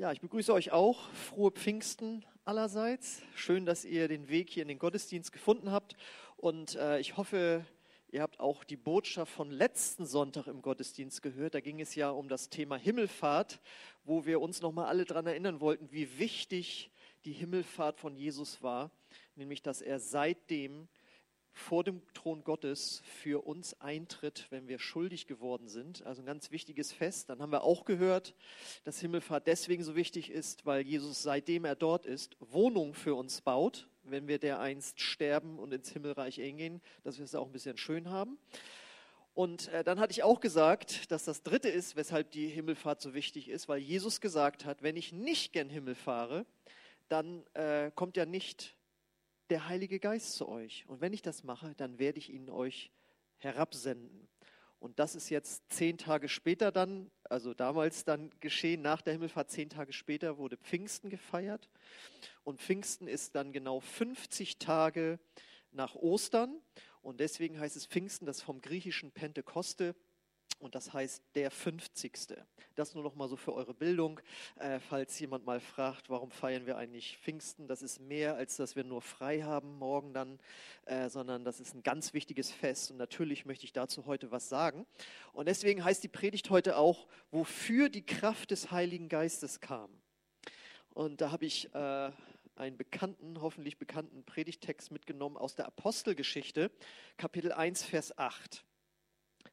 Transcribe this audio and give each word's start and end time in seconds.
Ja, 0.00 0.12
ich 0.12 0.22
begrüße 0.22 0.54
euch 0.54 0.72
auch. 0.72 1.10
Frohe 1.10 1.50
Pfingsten 1.50 2.24
allerseits. 2.46 3.20
Schön, 3.34 3.66
dass 3.66 3.84
ihr 3.84 4.08
den 4.08 4.30
Weg 4.30 4.48
hier 4.48 4.62
in 4.62 4.68
den 4.68 4.78
Gottesdienst 4.78 5.30
gefunden 5.30 5.70
habt. 5.70 5.94
Und 6.38 6.74
äh, 6.76 6.98
ich 7.00 7.18
hoffe, 7.18 7.66
ihr 8.10 8.22
habt 8.22 8.40
auch 8.40 8.64
die 8.64 8.78
Botschaft 8.78 9.30
von 9.30 9.50
letzten 9.50 10.06
Sonntag 10.06 10.46
im 10.46 10.62
Gottesdienst 10.62 11.20
gehört. 11.20 11.54
Da 11.54 11.60
ging 11.60 11.82
es 11.82 11.94
ja 11.96 12.08
um 12.08 12.30
das 12.30 12.48
Thema 12.48 12.78
Himmelfahrt, 12.78 13.60
wo 14.02 14.24
wir 14.24 14.40
uns 14.40 14.62
nochmal 14.62 14.86
alle 14.86 15.04
daran 15.04 15.26
erinnern 15.26 15.60
wollten, 15.60 15.92
wie 15.92 16.18
wichtig 16.18 16.90
die 17.26 17.32
Himmelfahrt 17.32 18.00
von 18.00 18.16
Jesus 18.16 18.62
war. 18.62 18.90
Nämlich, 19.34 19.60
dass 19.60 19.82
er 19.82 20.00
seitdem 20.00 20.88
vor 21.52 21.84
dem 21.84 22.02
Thron 22.14 22.44
Gottes 22.44 23.02
für 23.04 23.46
uns 23.46 23.80
eintritt, 23.80 24.46
wenn 24.50 24.68
wir 24.68 24.78
schuldig 24.78 25.26
geworden 25.26 25.68
sind. 25.68 26.04
Also 26.06 26.22
ein 26.22 26.26
ganz 26.26 26.50
wichtiges 26.50 26.92
Fest. 26.92 27.28
Dann 27.28 27.40
haben 27.40 27.52
wir 27.52 27.62
auch 27.62 27.84
gehört, 27.84 28.34
dass 28.84 29.00
Himmelfahrt 29.00 29.46
deswegen 29.46 29.82
so 29.82 29.96
wichtig 29.96 30.30
ist, 30.30 30.66
weil 30.66 30.82
Jesus, 30.82 31.22
seitdem 31.22 31.64
er 31.64 31.76
dort 31.76 32.06
ist, 32.06 32.36
Wohnung 32.40 32.94
für 32.94 33.14
uns 33.14 33.40
baut, 33.40 33.88
wenn 34.04 34.28
wir 34.28 34.38
dereinst 34.38 35.00
sterben 35.00 35.58
und 35.58 35.72
ins 35.72 35.90
Himmelreich 35.90 36.40
eingehen, 36.40 36.80
dass 37.02 37.18
wir 37.18 37.24
es 37.24 37.34
auch 37.34 37.46
ein 37.46 37.52
bisschen 37.52 37.76
schön 37.76 38.08
haben. 38.10 38.38
Und 39.34 39.68
äh, 39.68 39.84
dann 39.84 40.00
hatte 40.00 40.12
ich 40.12 40.22
auch 40.22 40.40
gesagt, 40.40 41.10
dass 41.10 41.24
das 41.24 41.42
Dritte 41.42 41.68
ist, 41.68 41.96
weshalb 41.96 42.30
die 42.30 42.48
Himmelfahrt 42.48 43.00
so 43.00 43.14
wichtig 43.14 43.48
ist, 43.48 43.68
weil 43.68 43.78
Jesus 43.78 44.20
gesagt 44.20 44.64
hat, 44.64 44.82
wenn 44.82 44.96
ich 44.96 45.12
nicht 45.12 45.52
gern 45.52 45.70
Himmel 45.70 45.94
fahre, 45.94 46.46
dann 47.08 47.44
äh, 47.54 47.90
kommt 47.94 48.16
ja 48.16 48.26
nicht 48.26 48.76
der 49.50 49.68
Heilige 49.68 49.98
Geist 49.98 50.34
zu 50.34 50.48
euch. 50.48 50.84
Und 50.86 51.00
wenn 51.00 51.12
ich 51.12 51.22
das 51.22 51.42
mache, 51.44 51.74
dann 51.76 51.98
werde 51.98 52.18
ich 52.18 52.30
ihn 52.30 52.48
euch 52.48 52.90
herabsenden. 53.38 54.28
Und 54.78 54.98
das 54.98 55.14
ist 55.14 55.28
jetzt 55.28 55.62
zehn 55.70 55.98
Tage 55.98 56.28
später 56.28 56.72
dann, 56.72 57.10
also 57.24 57.52
damals 57.52 58.04
dann 58.04 58.30
geschehen, 58.40 58.80
nach 58.80 59.02
der 59.02 59.12
Himmelfahrt, 59.12 59.50
zehn 59.50 59.68
Tage 59.68 59.92
später 59.92 60.38
wurde 60.38 60.56
Pfingsten 60.56 61.10
gefeiert. 61.10 61.68
Und 62.44 62.62
Pfingsten 62.62 63.06
ist 63.06 63.34
dann 63.34 63.52
genau 63.52 63.80
50 63.80 64.58
Tage 64.58 65.18
nach 65.70 65.96
Ostern. 65.96 66.62
Und 67.02 67.20
deswegen 67.20 67.58
heißt 67.60 67.76
es 67.76 67.86
Pfingsten, 67.86 68.24
das 68.24 68.40
vom 68.40 68.60
griechischen 68.62 69.12
Pentekoste, 69.12 69.94
und 70.60 70.74
das 70.74 70.92
heißt 70.92 71.22
der 71.34 71.50
50. 71.50 72.12
Das 72.74 72.94
nur 72.94 73.02
noch 73.02 73.14
mal 73.14 73.28
so 73.28 73.36
für 73.36 73.54
eure 73.54 73.74
Bildung, 73.74 74.20
äh, 74.56 74.78
falls 74.78 75.18
jemand 75.18 75.44
mal 75.44 75.58
fragt, 75.58 76.10
warum 76.10 76.30
feiern 76.30 76.66
wir 76.66 76.76
eigentlich 76.76 77.18
Pfingsten? 77.18 77.66
Das 77.66 77.82
ist 77.82 77.98
mehr, 78.00 78.36
als 78.36 78.56
dass 78.56 78.76
wir 78.76 78.84
nur 78.84 79.02
frei 79.02 79.42
haben 79.42 79.78
morgen 79.78 80.12
dann, 80.12 80.38
äh, 80.84 81.08
sondern 81.08 81.44
das 81.44 81.60
ist 81.60 81.74
ein 81.74 81.82
ganz 81.82 82.14
wichtiges 82.14 82.52
Fest. 82.52 82.90
Und 82.90 82.98
natürlich 82.98 83.46
möchte 83.46 83.64
ich 83.64 83.72
dazu 83.72 84.06
heute 84.06 84.30
was 84.30 84.48
sagen. 84.48 84.86
Und 85.32 85.48
deswegen 85.48 85.82
heißt 85.82 86.04
die 86.04 86.08
Predigt 86.08 86.50
heute 86.50 86.76
auch, 86.76 87.08
wofür 87.30 87.88
die 87.88 88.04
Kraft 88.04 88.50
des 88.50 88.70
Heiligen 88.70 89.08
Geistes 89.08 89.60
kam. 89.60 89.90
Und 90.90 91.20
da 91.20 91.30
habe 91.30 91.46
ich 91.46 91.74
äh, 91.74 92.10
einen 92.56 92.76
bekannten, 92.76 93.40
hoffentlich 93.40 93.78
bekannten 93.78 94.24
Predigtext 94.24 94.90
mitgenommen 94.90 95.36
aus 95.36 95.54
der 95.54 95.66
Apostelgeschichte, 95.66 96.70
Kapitel 97.16 97.52
1, 97.52 97.84
Vers 97.84 98.16
8. 98.18 98.64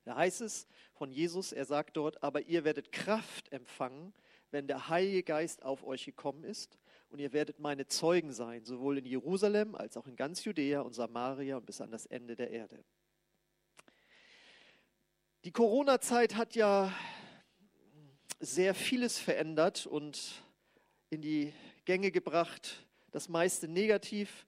Da 0.07 0.15
heißt 0.15 0.39
es 0.39 0.67
von 0.93 1.11
Jesus, 1.11 1.51
er 1.51 1.65
sagt 1.65 1.97
dort, 1.97 2.23
aber 2.23 2.43
ihr 2.43 2.63
werdet 2.63 2.93
Kraft 2.93 3.51
empfangen, 3.51 4.13
wenn 4.51 4.65
der 4.65 4.87
Heilige 4.87 5.21
Geist 5.21 5.63
auf 5.63 5.83
euch 5.83 6.05
gekommen 6.05 6.45
ist 6.45 6.79
und 7.09 7.19
ihr 7.19 7.33
werdet 7.33 7.59
meine 7.59 7.87
Zeugen 7.87 8.31
sein, 8.31 8.63
sowohl 8.63 8.99
in 8.99 9.05
Jerusalem 9.05 9.75
als 9.75 9.97
auch 9.97 10.07
in 10.07 10.15
ganz 10.15 10.45
Judäa 10.45 10.79
und 10.79 10.93
Samaria 10.93 11.57
und 11.57 11.65
bis 11.65 11.81
an 11.81 11.91
das 11.91 12.05
Ende 12.05 12.37
der 12.37 12.51
Erde. 12.51 12.85
Die 15.43 15.51
Corona-Zeit 15.51 16.35
hat 16.37 16.55
ja 16.55 16.89
sehr 18.39 18.73
vieles 18.73 19.19
verändert 19.19 19.87
und 19.87 20.41
in 21.09 21.21
die 21.21 21.53
Gänge 21.83 22.11
gebracht, 22.11 22.87
das 23.11 23.27
meiste 23.27 23.67
negativ. 23.67 24.45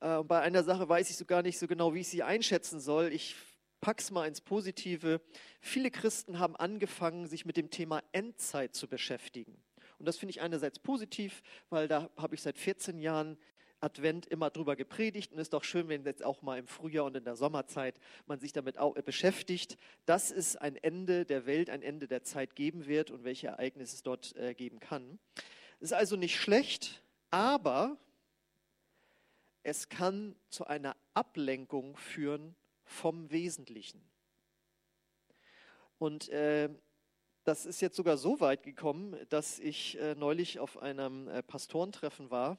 Äh, 0.00 0.16
und 0.16 0.26
bei 0.26 0.40
einer 0.40 0.64
Sache 0.64 0.88
weiß 0.88 1.10
ich 1.10 1.18
so 1.18 1.26
gar 1.26 1.42
nicht 1.42 1.58
so 1.58 1.66
genau, 1.66 1.92
wie 1.92 2.00
ich 2.00 2.08
sie 2.08 2.22
einschätzen 2.22 2.80
soll. 2.80 3.12
Ich 3.12 3.36
pack's 3.80 4.10
mal 4.10 4.26
ins 4.26 4.40
Positive. 4.40 5.20
Viele 5.60 5.90
Christen 5.90 6.38
haben 6.38 6.56
angefangen, 6.56 7.26
sich 7.26 7.44
mit 7.44 7.56
dem 7.56 7.70
Thema 7.70 8.02
Endzeit 8.12 8.74
zu 8.74 8.88
beschäftigen. 8.88 9.56
Und 9.98 10.06
das 10.06 10.16
finde 10.16 10.30
ich 10.30 10.40
einerseits 10.40 10.78
positiv, 10.78 11.42
weil 11.70 11.88
da 11.88 12.10
habe 12.16 12.34
ich 12.34 12.42
seit 12.42 12.58
14 12.58 12.98
Jahren 12.98 13.38
Advent 13.80 14.26
immer 14.26 14.50
drüber 14.50 14.74
gepredigt 14.74 15.32
und 15.32 15.38
es 15.38 15.44
ist 15.46 15.52
doch 15.52 15.64
schön, 15.64 15.88
wenn 15.88 16.04
jetzt 16.04 16.24
auch 16.24 16.42
mal 16.42 16.58
im 16.58 16.66
Frühjahr 16.66 17.04
und 17.04 17.16
in 17.16 17.24
der 17.24 17.36
Sommerzeit 17.36 17.98
man 18.26 18.40
sich 18.40 18.52
damit 18.52 18.76
beschäftigt, 19.04 19.76
dass 20.06 20.30
es 20.30 20.56
ein 20.56 20.76
Ende 20.76 21.24
der 21.26 21.46
Welt, 21.46 21.68
ein 21.68 21.82
Ende 21.82 22.08
der 22.08 22.22
Zeit 22.22 22.56
geben 22.56 22.86
wird 22.86 23.10
und 23.10 23.24
welche 23.24 23.48
Ereignisse 23.48 23.96
es 23.96 24.02
dort 24.02 24.34
äh, 24.36 24.54
geben 24.54 24.80
kann. 24.80 25.18
Es 25.78 25.90
ist 25.90 25.92
also 25.92 26.16
nicht 26.16 26.40
schlecht, 26.40 27.02
aber 27.30 27.98
es 29.62 29.88
kann 29.88 30.36
zu 30.48 30.66
einer 30.66 30.96
Ablenkung 31.12 31.96
führen 31.96 32.56
vom 32.86 33.30
Wesentlichen. 33.30 34.00
Und 35.98 36.28
äh, 36.30 36.70
das 37.44 37.66
ist 37.66 37.80
jetzt 37.80 37.96
sogar 37.96 38.16
so 38.16 38.40
weit 38.40 38.62
gekommen, 38.62 39.16
dass 39.28 39.58
ich 39.58 39.98
äh, 39.98 40.14
neulich 40.14 40.58
auf 40.58 40.78
einem 40.78 41.28
äh, 41.28 41.42
Pastorentreffen 41.42 42.30
war. 42.30 42.58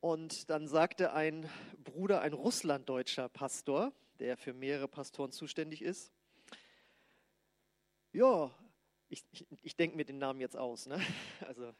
Und 0.00 0.50
dann 0.50 0.68
sagte 0.68 1.12
ein 1.12 1.48
Bruder, 1.82 2.20
ein 2.20 2.32
russlanddeutscher 2.32 3.28
Pastor, 3.28 3.92
der 4.18 4.36
für 4.36 4.52
mehrere 4.52 4.88
Pastoren 4.88 5.32
zuständig 5.32 5.82
ist, 5.82 6.12
ja, 8.12 8.50
ich, 9.08 9.24
ich, 9.30 9.46
ich 9.62 9.76
denke 9.76 9.96
mir 9.96 10.04
den 10.04 10.18
Namen 10.18 10.40
jetzt 10.40 10.56
aus, 10.56 10.86
ne? 10.86 11.00
also 11.46 11.74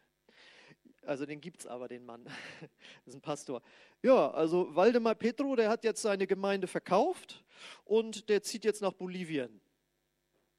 also 1.07 1.27
den 1.27 1.41
gibt 1.41 1.61
es 1.61 1.67
aber, 1.67 1.89
den 1.89 2.05
Mann. 2.05 2.25
Das 3.05 3.09
ist 3.09 3.15
ein 3.15 3.21
Pastor. 3.21 3.63
Ja, 4.03 4.31
also 4.31 4.75
Waldemar 4.75 5.15
Petro, 5.15 5.55
der 5.57 5.69
hat 5.69 5.85
jetzt 5.85 6.03
seine 6.03 6.27
Gemeinde 6.27 6.67
verkauft 6.67 7.45
und 7.85 8.29
der 8.29 8.43
zieht 8.43 8.65
jetzt 8.65 8.83
nach 8.83 8.93
Bolivien. 8.93 9.61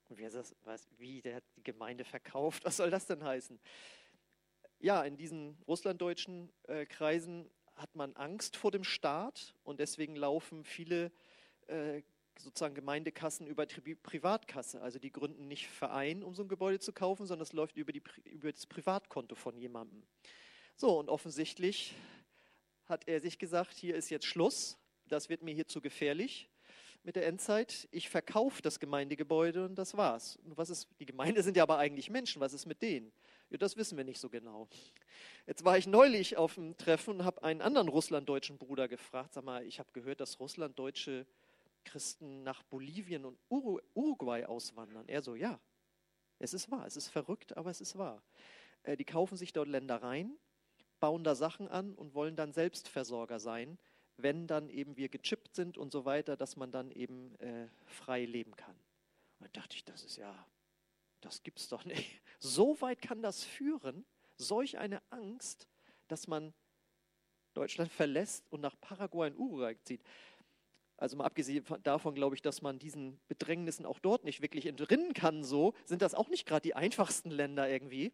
Und 0.09 0.17
wer 0.17 0.29
sagt, 0.29 0.55
was, 0.63 0.87
wie, 0.97 1.21
der 1.21 1.35
hat 1.35 1.43
die 1.57 1.63
Gemeinde 1.63 2.05
verkauft? 2.05 2.63
Was 2.63 2.77
soll 2.77 2.89
das 2.89 3.05
denn 3.05 3.23
heißen? 3.23 3.59
Ja, 4.79 5.03
in 5.03 5.17
diesen 5.17 5.57
russlanddeutschen 5.67 6.49
äh, 6.67 6.85
Kreisen 6.85 7.49
hat 7.75 7.95
man 7.95 8.15
Angst 8.15 8.55
vor 8.55 8.71
dem 8.71 8.83
Staat 8.83 9.53
und 9.63 9.79
deswegen 9.79 10.15
laufen 10.15 10.63
viele 10.63 11.11
äh, 11.67 12.01
sozusagen 12.39 12.75
Gemeindekassen 12.75 13.47
über 13.47 13.65
die 13.65 13.95
Privatkasse. 13.95 14.81
Also 14.81 14.99
die 14.99 15.11
gründen 15.11 15.47
nicht 15.47 15.67
Verein, 15.67 16.23
um 16.23 16.35
so 16.35 16.43
ein 16.43 16.47
Gebäude 16.47 16.79
zu 16.79 16.93
kaufen, 16.93 17.25
sondern 17.25 17.43
es 17.43 17.53
läuft 17.53 17.77
über, 17.77 17.91
die, 17.91 18.01
über 18.25 18.51
das 18.51 18.65
Privatkonto 18.65 19.35
von 19.35 19.57
jemandem. 19.57 20.03
So, 20.75 20.99
und 20.99 21.09
offensichtlich 21.09 21.95
hat 22.85 23.07
er 23.07 23.19
sich 23.19 23.39
gesagt, 23.39 23.73
hier 23.73 23.95
ist 23.95 24.09
jetzt 24.09 24.25
Schluss, 24.25 24.77
das 25.07 25.29
wird 25.29 25.41
mir 25.41 25.53
hier 25.53 25.67
zu 25.67 25.81
gefährlich 25.81 26.49
mit 27.03 27.15
der 27.15 27.25
Endzeit. 27.25 27.87
Ich 27.91 28.09
verkaufe 28.09 28.61
das 28.61 28.79
Gemeindegebäude 28.79 29.65
und 29.65 29.75
das 29.75 29.95
war's. 29.95 30.37
Und 30.43 30.57
was 30.57 30.69
ist, 30.69 30.89
die 30.99 31.05
Gemeinde 31.05 31.41
sind 31.43 31.57
ja 31.57 31.63
aber 31.63 31.77
eigentlich 31.77 32.09
Menschen, 32.09 32.41
was 32.41 32.53
ist 32.53 32.65
mit 32.65 32.81
denen? 32.81 33.11
Ja, 33.49 33.57
das 33.57 33.77
wissen 33.77 33.97
wir 33.97 34.03
nicht 34.03 34.19
so 34.19 34.29
genau. 34.29 34.67
Jetzt 35.45 35.63
war 35.63 35.77
ich 35.77 35.87
neulich 35.87 36.35
auf 36.35 36.57
einem 36.57 36.75
Treffen 36.75 37.15
und 37.15 37.23
habe 37.23 37.43
einen 37.43 37.61
anderen 37.61 37.87
russlanddeutschen 37.87 38.57
Bruder 38.57 38.89
gefragt, 38.89 39.33
sag 39.33 39.45
mal, 39.45 39.65
ich 39.65 39.79
habe 39.79 39.89
gehört, 39.93 40.19
dass 40.19 40.39
russlanddeutsche 40.39 41.25
Christen 41.87 42.43
nach 42.43 42.63
Bolivien 42.63 43.23
und 43.25 43.39
Uruguay 43.49 44.45
auswandern. 44.45 45.07
Er 45.07 45.21
so, 45.21 45.35
ja, 45.35 45.59
es 46.39 46.53
ist 46.53 46.69
wahr, 46.69 46.85
es 46.85 46.97
ist 46.97 47.07
verrückt, 47.07 47.55
aber 47.55 47.69
es 47.69 47.81
ist 47.81 47.97
wahr. 47.97 48.21
Äh, 48.83 48.97
die 48.97 49.05
kaufen 49.05 49.37
sich 49.37 49.53
dort 49.53 49.69
Ländereien, 49.69 50.37
bauen 50.99 51.23
da 51.23 51.33
Sachen 51.33 51.67
an 51.67 51.95
und 51.95 52.13
wollen 52.13 52.35
dann 52.35 52.51
Selbstversorger 52.51 53.39
sein, 53.39 53.77
wenn 54.17 54.47
dann 54.47 54.69
eben 54.69 54.97
wir 54.97 55.09
gechippt 55.09 55.55
sind 55.55 55.77
und 55.77 55.91
so 55.91 56.05
weiter, 56.05 56.35
dass 56.35 56.57
man 56.57 56.71
dann 56.71 56.91
eben 56.91 57.35
äh, 57.39 57.69
frei 57.85 58.25
leben 58.25 58.55
kann. 58.55 58.75
Und 59.39 59.45
da 59.45 59.61
dachte 59.61 59.75
ich, 59.75 59.85
das 59.85 60.03
ist 60.03 60.17
ja, 60.17 60.47
das 61.21 61.43
gibt's 61.43 61.69
doch 61.69 61.85
nicht. 61.85 62.21
So 62.39 62.79
weit 62.81 63.01
kann 63.01 63.23
das 63.23 63.43
führen, 63.43 64.05
solch 64.35 64.77
eine 64.77 65.01
Angst, 65.09 65.67
dass 66.07 66.27
man 66.27 66.53
Deutschland 67.55 67.91
verlässt 67.91 68.45
und 68.51 68.61
nach 68.61 68.79
Paraguay 68.79 69.31
und 69.31 69.39
Uruguay 69.39 69.75
zieht. 69.81 70.03
Also 70.97 71.15
mal 71.15 71.25
abgesehen 71.25 71.63
davon, 71.83 72.15
glaube 72.15 72.35
ich, 72.35 72.41
dass 72.41 72.61
man 72.61 72.79
diesen 72.79 73.19
Bedrängnissen 73.27 73.85
auch 73.85 73.99
dort 73.99 74.23
nicht 74.23 74.41
wirklich 74.41 74.65
entrinnen 74.65 75.13
kann, 75.13 75.43
so 75.43 75.73
sind 75.85 76.01
das 76.01 76.15
auch 76.15 76.27
nicht 76.29 76.47
gerade 76.47 76.63
die 76.63 76.75
einfachsten 76.75 77.29
Länder 77.29 77.69
irgendwie. 77.69 78.11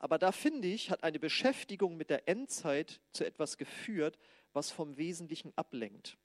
Aber 0.00 0.18
da 0.18 0.32
finde 0.32 0.68
ich, 0.68 0.90
hat 0.90 1.04
eine 1.04 1.20
Beschäftigung 1.20 1.96
mit 1.96 2.10
der 2.10 2.28
Endzeit 2.28 3.00
zu 3.12 3.24
etwas 3.24 3.56
geführt, 3.56 4.18
was 4.52 4.70
vom 4.70 4.96
Wesentlichen 4.96 5.52
ablenkt. 5.56 6.18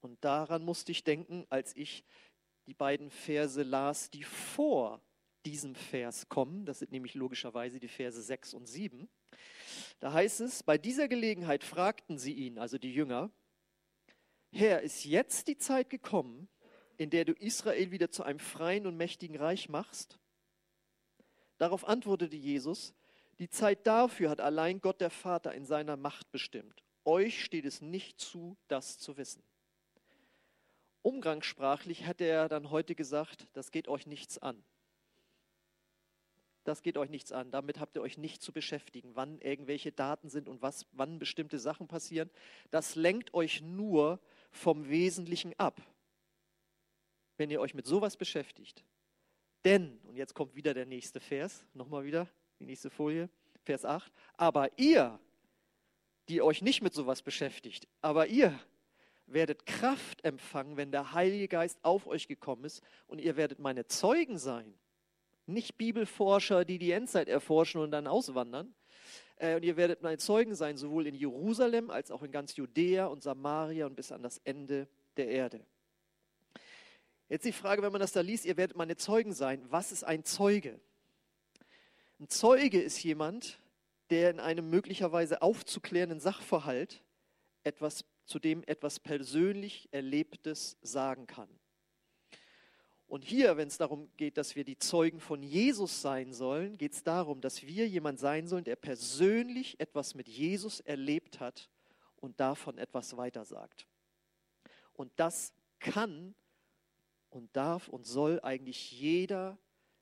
Und 0.00 0.22
daran 0.22 0.64
musste 0.64 0.92
ich 0.92 1.02
denken, 1.02 1.46
als 1.48 1.74
ich 1.74 2.04
die 2.66 2.74
beiden 2.74 3.10
Verse 3.10 3.62
las, 3.62 4.10
die 4.10 4.22
vor 4.22 5.02
diesem 5.46 5.74
Vers 5.74 6.28
kommen. 6.28 6.66
Das 6.66 6.80
sind 6.80 6.92
nämlich 6.92 7.14
logischerweise 7.14 7.80
die 7.80 7.88
Verse 7.88 8.20
6 8.20 8.54
und 8.54 8.66
7. 8.66 9.08
Da 9.98 10.12
heißt 10.12 10.40
es, 10.40 10.62
bei 10.62 10.76
dieser 10.76 11.08
Gelegenheit 11.08 11.64
fragten 11.64 12.18
sie 12.18 12.34
ihn, 12.34 12.58
also 12.58 12.78
die 12.78 12.92
Jünger, 12.92 13.30
Herr, 14.50 14.82
ist 14.82 15.04
jetzt 15.04 15.48
die 15.48 15.58
Zeit 15.58 15.90
gekommen, 15.90 16.48
in 16.96 17.10
der 17.10 17.24
du 17.24 17.32
Israel 17.32 17.90
wieder 17.90 18.10
zu 18.10 18.22
einem 18.22 18.38
freien 18.38 18.86
und 18.86 18.96
mächtigen 18.96 19.36
Reich 19.36 19.68
machst? 19.68 20.18
Darauf 21.58 21.86
antwortete 21.86 22.36
Jesus, 22.36 22.94
die 23.38 23.48
Zeit 23.48 23.86
dafür 23.86 24.30
hat 24.30 24.40
allein 24.40 24.80
Gott 24.80 25.00
der 25.00 25.10
Vater 25.10 25.54
in 25.54 25.64
seiner 25.64 25.96
Macht 25.96 26.30
bestimmt. 26.32 26.82
Euch 27.04 27.44
steht 27.44 27.64
es 27.64 27.80
nicht 27.80 28.20
zu, 28.20 28.56
das 28.66 28.98
zu 28.98 29.16
wissen. 29.16 29.42
Umgangssprachlich 31.02 32.06
hat 32.06 32.20
er 32.20 32.48
dann 32.48 32.70
heute 32.70 32.94
gesagt, 32.94 33.46
das 33.52 33.70
geht 33.70 33.88
euch 33.88 34.06
nichts 34.06 34.38
an. 34.38 34.62
Das 36.64 36.82
geht 36.82 36.98
euch 36.98 37.08
nichts 37.08 37.32
an. 37.32 37.50
Damit 37.50 37.80
habt 37.80 37.96
ihr 37.96 38.02
euch 38.02 38.18
nicht 38.18 38.42
zu 38.42 38.52
beschäftigen, 38.52 39.14
wann 39.14 39.40
irgendwelche 39.40 39.90
Daten 39.90 40.28
sind 40.28 40.48
und 40.48 40.60
was, 40.60 40.86
wann 40.92 41.18
bestimmte 41.18 41.58
Sachen 41.58 41.88
passieren. 41.88 42.28
Das 42.70 42.94
lenkt 42.94 43.32
euch 43.32 43.62
nur 43.62 44.20
vom 44.50 44.88
Wesentlichen 44.88 45.52
ab, 45.58 45.80
wenn 47.36 47.50
ihr 47.50 47.60
euch 47.60 47.74
mit 47.74 47.86
sowas 47.86 48.16
beschäftigt. 48.16 48.84
Denn, 49.64 49.98
und 50.04 50.16
jetzt 50.16 50.34
kommt 50.34 50.54
wieder 50.54 50.74
der 50.74 50.86
nächste 50.86 51.20
Vers, 51.20 51.64
nochmal 51.74 52.04
wieder, 52.04 52.28
die 52.60 52.64
nächste 52.64 52.90
Folie, 52.90 53.28
Vers 53.64 53.84
8. 53.84 54.12
Aber 54.36 54.78
ihr, 54.78 55.18
die 56.28 56.42
euch 56.42 56.62
nicht 56.62 56.82
mit 56.82 56.94
sowas 56.94 57.22
beschäftigt, 57.22 57.88
aber 58.00 58.26
ihr 58.26 58.58
werdet 59.26 59.66
Kraft 59.66 60.24
empfangen, 60.24 60.76
wenn 60.76 60.90
der 60.90 61.12
Heilige 61.12 61.48
Geist 61.48 61.78
auf 61.82 62.06
euch 62.06 62.28
gekommen 62.28 62.64
ist 62.64 62.82
und 63.06 63.20
ihr 63.20 63.36
werdet 63.36 63.58
meine 63.58 63.86
Zeugen 63.86 64.38
sein. 64.38 64.74
Nicht 65.46 65.76
Bibelforscher, 65.76 66.64
die 66.64 66.78
die 66.78 66.92
Endzeit 66.92 67.28
erforschen 67.28 67.80
und 67.80 67.90
dann 67.90 68.06
auswandern. 68.06 68.74
Äh, 69.38 69.56
und 69.56 69.64
ihr 69.64 69.76
werdet 69.76 70.02
meine 70.02 70.18
Zeugen 70.18 70.54
sein, 70.54 70.76
sowohl 70.76 71.06
in 71.06 71.14
Jerusalem 71.14 71.90
als 71.90 72.10
auch 72.10 72.22
in 72.22 72.30
ganz 72.30 72.56
Judäa 72.56 73.06
und 73.06 73.22
Samaria 73.22 73.86
und 73.86 73.96
bis 73.96 74.12
an 74.12 74.22
das 74.22 74.38
Ende 74.44 74.88
der 75.16 75.28
Erde. 75.28 75.64
Jetzt 77.28 77.44
die 77.44 77.52
Frage, 77.52 77.82
wenn 77.82 77.92
man 77.92 78.00
das 78.00 78.12
da 78.12 78.20
liest, 78.20 78.46
ihr 78.46 78.56
werdet 78.56 78.76
meine 78.76 78.96
Zeugen 78.96 79.32
sein. 79.32 79.64
Was 79.68 79.92
ist 79.92 80.04
ein 80.04 80.24
Zeuge? 80.24 80.80
Ein 82.18 82.28
Zeuge 82.28 82.80
ist 82.80 83.02
jemand, 83.02 83.60
der 84.10 84.30
in 84.30 84.40
einem 84.40 84.70
möglicherweise 84.70 85.42
aufzuklärenden 85.42 86.20
Sachverhalt 86.20 87.02
etwas, 87.64 88.04
zu 88.24 88.38
dem 88.38 88.64
etwas 88.64 88.98
persönlich 88.98 89.88
Erlebtes 89.92 90.78
sagen 90.80 91.26
kann. 91.26 91.48
Und 93.08 93.24
hier, 93.24 93.56
wenn 93.56 93.68
es 93.68 93.78
darum 93.78 94.10
geht, 94.18 94.36
dass 94.36 94.54
wir 94.54 94.64
die 94.64 94.78
Zeugen 94.78 95.18
von 95.18 95.42
Jesus 95.42 96.02
sein 96.02 96.34
sollen, 96.34 96.76
geht 96.76 96.92
es 96.92 97.02
darum, 97.02 97.40
dass 97.40 97.62
wir 97.62 97.88
jemand 97.88 98.20
sein 98.20 98.46
sollen, 98.46 98.64
der 98.64 98.76
persönlich 98.76 99.80
etwas 99.80 100.14
mit 100.14 100.28
Jesus 100.28 100.80
erlebt 100.80 101.40
hat 101.40 101.70
und 102.16 102.38
davon 102.38 102.76
etwas 102.76 103.16
weitersagt. 103.16 103.86
Und 104.92 105.10
das 105.16 105.54
kann 105.78 106.34
und 107.30 107.56
darf 107.56 107.88
und 107.88 108.06
soll 108.06 108.40
eigentlich 108.42 108.92
jeder 108.92 109.58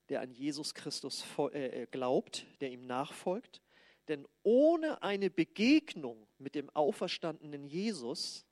der 0.09 0.21
an 0.21 0.31
Jesus 0.31 0.73
Christus 0.73 1.25
äh, 1.37 1.83
äh, 1.83 1.87
glaubt, 1.87 2.45
der 2.61 2.71
ihm 2.71 2.85
nachfolgt. 2.85 3.61
Denn 4.07 4.25
ohne 4.43 5.01
eine 5.01 5.29
Begegnung 5.29 6.27
mit 6.37 6.55
dem 6.55 6.69
auferstandenen 6.69 7.67
Jesus 7.67 8.45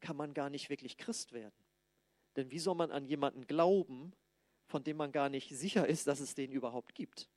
kann 0.00 0.16
man 0.16 0.34
gar 0.34 0.50
nicht 0.50 0.68
wirklich 0.68 0.98
Christ 0.98 1.32
werden. 1.32 1.63
Denn 2.36 2.50
wie 2.50 2.58
soll 2.58 2.74
man 2.74 2.90
an 2.90 3.04
jemanden 3.04 3.46
glauben, 3.46 4.12
von 4.66 4.82
dem 4.82 4.96
man 4.96 5.12
gar 5.12 5.28
nicht 5.28 5.50
sicher 5.50 5.86
ist, 5.86 6.06
dass 6.06 6.20
es 6.20 6.34
den 6.34 6.50
überhaupt 6.50 6.94
gibt? 6.94 7.28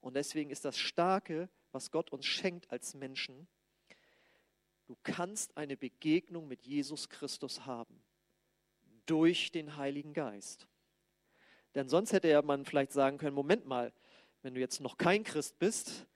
Und 0.00 0.14
deswegen 0.14 0.50
ist 0.50 0.64
das 0.64 0.78
Starke, 0.78 1.48
was 1.72 1.90
Gott 1.90 2.10
uns 2.12 2.26
schenkt 2.26 2.70
als 2.70 2.94
Menschen, 2.94 3.48
du 4.86 4.96
kannst 5.02 5.56
eine 5.56 5.76
Begegnung 5.76 6.46
mit 6.46 6.66
Jesus 6.66 7.08
Christus 7.08 7.66
haben 7.66 8.02
durch 9.06 9.50
den 9.50 9.76
Heiligen 9.76 10.12
Geist. 10.12 10.66
Denn 11.74 11.88
sonst 11.88 12.12
hätte 12.12 12.40
man 12.42 12.64
vielleicht 12.64 12.92
sagen 12.92 13.18
können, 13.18 13.34
Moment 13.34 13.66
mal, 13.66 13.92
wenn 14.42 14.54
du 14.54 14.60
jetzt 14.60 14.80
noch 14.80 14.98
kein 14.98 15.24
Christ 15.24 15.58
bist, 15.58 16.06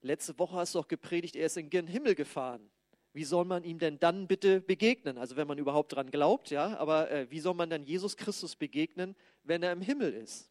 letzte 0.00 0.38
Woche 0.38 0.56
hast 0.56 0.74
du 0.74 0.78
doch 0.78 0.88
gepredigt, 0.88 1.36
er 1.36 1.46
ist 1.46 1.56
in 1.56 1.70
den 1.70 1.86
Himmel 1.86 2.14
gefahren. 2.14 2.70
Wie 3.14 3.24
soll 3.24 3.44
man 3.44 3.62
ihm 3.62 3.78
denn 3.78 4.00
dann 4.00 4.26
bitte 4.26 4.60
begegnen? 4.60 5.18
Also 5.18 5.36
wenn 5.36 5.46
man 5.46 5.56
überhaupt 5.56 5.92
dran 5.92 6.10
glaubt, 6.10 6.50
ja, 6.50 6.76
aber 6.78 7.12
äh, 7.12 7.30
wie 7.30 7.38
soll 7.38 7.54
man 7.54 7.70
dann 7.70 7.84
Jesus 7.84 8.16
Christus 8.16 8.56
begegnen, 8.56 9.14
wenn 9.44 9.62
er 9.62 9.72
im 9.72 9.80
Himmel 9.80 10.12
ist? 10.12 10.50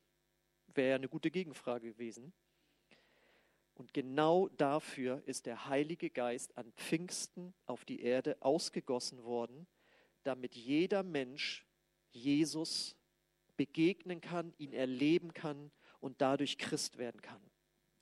Wäre 0.73 0.91
ja 0.91 0.95
eine 0.95 1.09
gute 1.09 1.29
Gegenfrage 1.29 1.91
gewesen. 1.91 2.31
Und 3.75 3.93
genau 3.93 4.47
dafür 4.47 5.21
ist 5.25 5.45
der 5.45 5.67
Heilige 5.67 6.09
Geist 6.09 6.57
an 6.57 6.71
Pfingsten 6.77 7.53
auf 7.65 7.83
die 7.83 8.01
Erde 8.01 8.37
ausgegossen 8.39 9.25
worden, 9.25 9.67
damit 10.23 10.55
jeder 10.55 11.03
Mensch 11.03 11.67
Jesus 12.11 12.95
begegnen 13.57 14.21
kann, 14.21 14.53
ihn 14.57 14.71
erleben 14.71 15.33
kann 15.33 15.69
und 15.99 16.21
dadurch 16.21 16.57
Christ 16.57 16.97
werden 16.97 17.21
kann. 17.21 17.41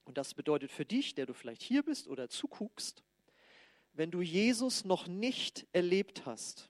Und 0.03 0.19
das 0.19 0.35
bedeutet 0.35 0.71
für 0.71 0.85
dich, 0.85 1.15
der 1.15 1.25
du 1.25 1.33
vielleicht 1.33 1.63
hier 1.63 1.81
bist 1.81 2.07
oder 2.07 2.29
zuguckst, 2.29 3.03
wenn 3.93 4.11
du 4.11 4.21
Jesus 4.21 4.85
noch 4.85 5.07
nicht 5.07 5.67
erlebt 5.73 6.25
hast, 6.25 6.69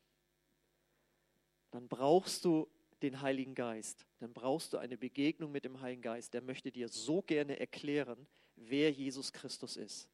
dann 1.72 1.88
brauchst 1.88 2.46
du 2.46 2.68
den 3.02 3.22
Heiligen 3.22 3.56
Geist. 3.56 4.06
Dann 4.20 4.34
brauchst 4.34 4.74
du 4.74 4.78
eine 4.78 4.98
Begegnung 4.98 5.52
mit 5.52 5.66
dem 5.66 5.82
Heiligen 5.82 6.02
Geist. 6.02 6.34
Der 6.34 6.42
möchte 6.42 6.72
dir 6.72 6.88
so 6.88 7.22
gerne 7.22 7.60
erklären, 7.60 8.28
wer 8.56 8.92
Jesus 8.92 9.34
Christus 9.34 9.78
ist. 9.78 10.10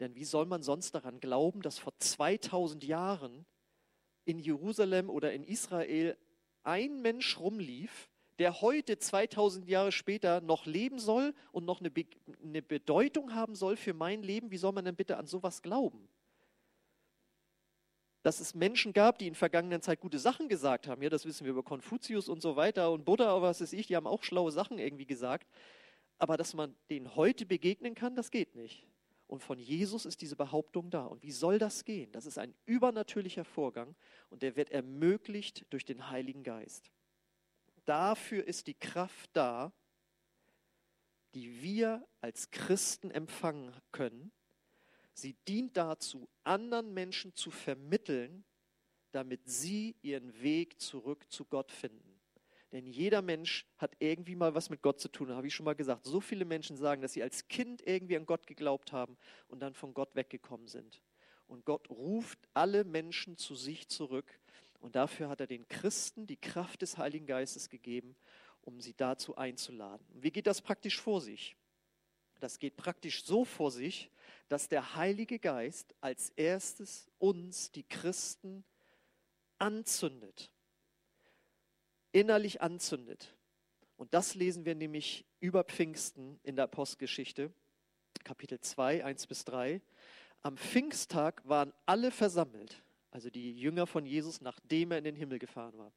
Denn 0.00 0.14
wie 0.14 0.24
soll 0.24 0.46
man 0.46 0.62
sonst 0.62 0.94
daran 0.94 1.20
glauben, 1.20 1.62
dass 1.62 1.78
vor 1.78 1.92
2000 1.98 2.84
Jahren 2.84 3.46
in 4.24 4.38
Jerusalem 4.38 5.10
oder 5.10 5.32
in 5.32 5.44
Israel 5.44 6.16
ein 6.62 7.02
Mensch 7.02 7.38
rumlief, 7.38 8.10
der 8.38 8.60
heute 8.60 8.98
2000 8.98 9.68
Jahre 9.68 9.92
später 9.92 10.40
noch 10.40 10.66
leben 10.66 10.98
soll 10.98 11.34
und 11.52 11.64
noch 11.64 11.80
eine, 11.80 11.90
Be 11.90 12.06
eine 12.42 12.62
Bedeutung 12.62 13.34
haben 13.34 13.54
soll 13.54 13.76
für 13.76 13.94
mein 13.94 14.22
Leben, 14.22 14.50
wie 14.50 14.56
soll 14.56 14.72
man 14.72 14.84
denn 14.84 14.96
bitte 14.96 15.16
an 15.18 15.26
sowas 15.26 15.62
glauben? 15.62 16.08
Dass 18.24 18.40
es 18.40 18.54
Menschen 18.54 18.94
gab, 18.94 19.18
die 19.18 19.28
in 19.28 19.34
vergangenen 19.34 19.82
Zeit 19.82 20.00
gute 20.00 20.18
Sachen 20.18 20.48
gesagt 20.48 20.88
haben, 20.88 21.02
ja, 21.02 21.10
das 21.10 21.26
wissen 21.26 21.44
wir 21.44 21.52
über 21.52 21.62
Konfuzius 21.62 22.30
und 22.30 22.40
so 22.40 22.56
weiter 22.56 22.90
und 22.90 23.04
Buddha, 23.04 23.42
was 23.42 23.60
weiß 23.60 23.74
ich, 23.74 23.86
die 23.86 23.96
haben 23.96 24.06
auch 24.06 24.22
schlaue 24.22 24.50
Sachen 24.50 24.78
irgendwie 24.78 25.04
gesagt. 25.04 25.46
Aber 26.18 26.38
dass 26.38 26.54
man 26.54 26.74
denen 26.88 27.14
heute 27.16 27.44
begegnen 27.44 27.94
kann, 27.94 28.16
das 28.16 28.30
geht 28.30 28.54
nicht. 28.56 28.86
Und 29.26 29.42
von 29.42 29.58
Jesus 29.58 30.06
ist 30.06 30.22
diese 30.22 30.36
Behauptung 30.36 30.88
da. 30.88 31.04
Und 31.04 31.22
wie 31.22 31.32
soll 31.32 31.58
das 31.58 31.84
gehen? 31.84 32.10
Das 32.12 32.24
ist 32.24 32.38
ein 32.38 32.54
übernatürlicher 32.64 33.44
Vorgang 33.44 33.94
und 34.30 34.40
der 34.40 34.56
wird 34.56 34.70
ermöglicht 34.70 35.66
durch 35.68 35.84
den 35.84 36.08
Heiligen 36.08 36.44
Geist. 36.44 36.90
Dafür 37.84 38.46
ist 38.46 38.68
die 38.68 38.74
Kraft 38.74 39.28
da, 39.34 39.70
die 41.34 41.62
wir 41.62 42.06
als 42.22 42.50
Christen 42.50 43.10
empfangen 43.10 43.74
können. 43.92 44.32
Sie 45.14 45.36
dient 45.48 45.76
dazu, 45.76 46.28
anderen 46.42 46.92
Menschen 46.92 47.34
zu 47.34 47.50
vermitteln, 47.50 48.44
damit 49.12 49.40
sie 49.48 49.96
ihren 50.02 50.42
Weg 50.42 50.80
zurück 50.80 51.30
zu 51.30 51.44
Gott 51.44 51.70
finden. 51.70 52.20
Denn 52.72 52.88
jeder 52.88 53.22
Mensch 53.22 53.64
hat 53.78 53.94
irgendwie 54.00 54.34
mal 54.34 54.56
was 54.56 54.68
mit 54.68 54.82
Gott 54.82 55.00
zu 55.00 55.08
tun. 55.08 55.30
Habe 55.30 55.46
ich 55.46 55.54
schon 55.54 55.64
mal 55.64 55.76
gesagt. 55.76 56.04
So 56.04 56.20
viele 56.20 56.44
Menschen 56.44 56.76
sagen, 56.76 57.02
dass 57.02 57.12
sie 57.12 57.22
als 57.22 57.46
Kind 57.46 57.80
irgendwie 57.86 58.16
an 58.16 58.26
Gott 58.26 58.48
geglaubt 58.48 58.90
haben 58.90 59.16
und 59.46 59.60
dann 59.60 59.74
von 59.74 59.94
Gott 59.94 60.16
weggekommen 60.16 60.66
sind. 60.66 61.00
Und 61.46 61.64
Gott 61.64 61.88
ruft 61.88 62.40
alle 62.52 62.82
Menschen 62.82 63.36
zu 63.36 63.54
sich 63.54 63.86
zurück. 63.88 64.40
Und 64.80 64.96
dafür 64.96 65.28
hat 65.28 65.38
er 65.38 65.46
den 65.46 65.68
Christen 65.68 66.26
die 66.26 66.36
Kraft 66.36 66.82
des 66.82 66.98
Heiligen 66.98 67.26
Geistes 67.26 67.68
gegeben, 67.68 68.16
um 68.60 68.80
sie 68.80 68.94
dazu 68.94 69.36
einzuladen. 69.36 70.04
Wie 70.12 70.32
geht 70.32 70.48
das 70.48 70.60
praktisch 70.60 71.00
vor 71.00 71.20
sich? 71.20 71.56
Das 72.40 72.58
geht 72.58 72.76
praktisch 72.76 73.24
so 73.24 73.44
vor 73.44 73.70
sich, 73.70 74.10
dass 74.48 74.68
der 74.68 74.96
Heilige 74.96 75.38
Geist 75.38 75.94
als 76.00 76.30
erstes 76.30 77.10
uns, 77.18 77.70
die 77.72 77.84
Christen, 77.84 78.64
anzündet 79.58 80.50
innerlich 82.14 82.62
anzündet. 82.62 83.34
Und 83.96 84.14
das 84.14 84.34
lesen 84.34 84.64
wir 84.64 84.74
nämlich 84.74 85.26
über 85.40 85.64
Pfingsten 85.64 86.38
in 86.44 86.56
der 86.56 86.64
Apostelgeschichte, 86.64 87.52
Kapitel 88.22 88.60
2, 88.60 89.04
1 89.04 89.26
bis 89.26 89.44
3. 89.44 89.82
Am 90.42 90.56
Pfingsttag 90.56 91.42
waren 91.46 91.72
alle 91.86 92.10
versammelt, 92.10 92.82
also 93.10 93.30
die 93.30 93.58
Jünger 93.58 93.86
von 93.86 94.06
Jesus, 94.06 94.40
nachdem 94.40 94.92
er 94.92 94.98
in 94.98 95.04
den 95.04 95.16
Himmel 95.16 95.38
gefahren 95.38 95.76
war. 95.76 95.92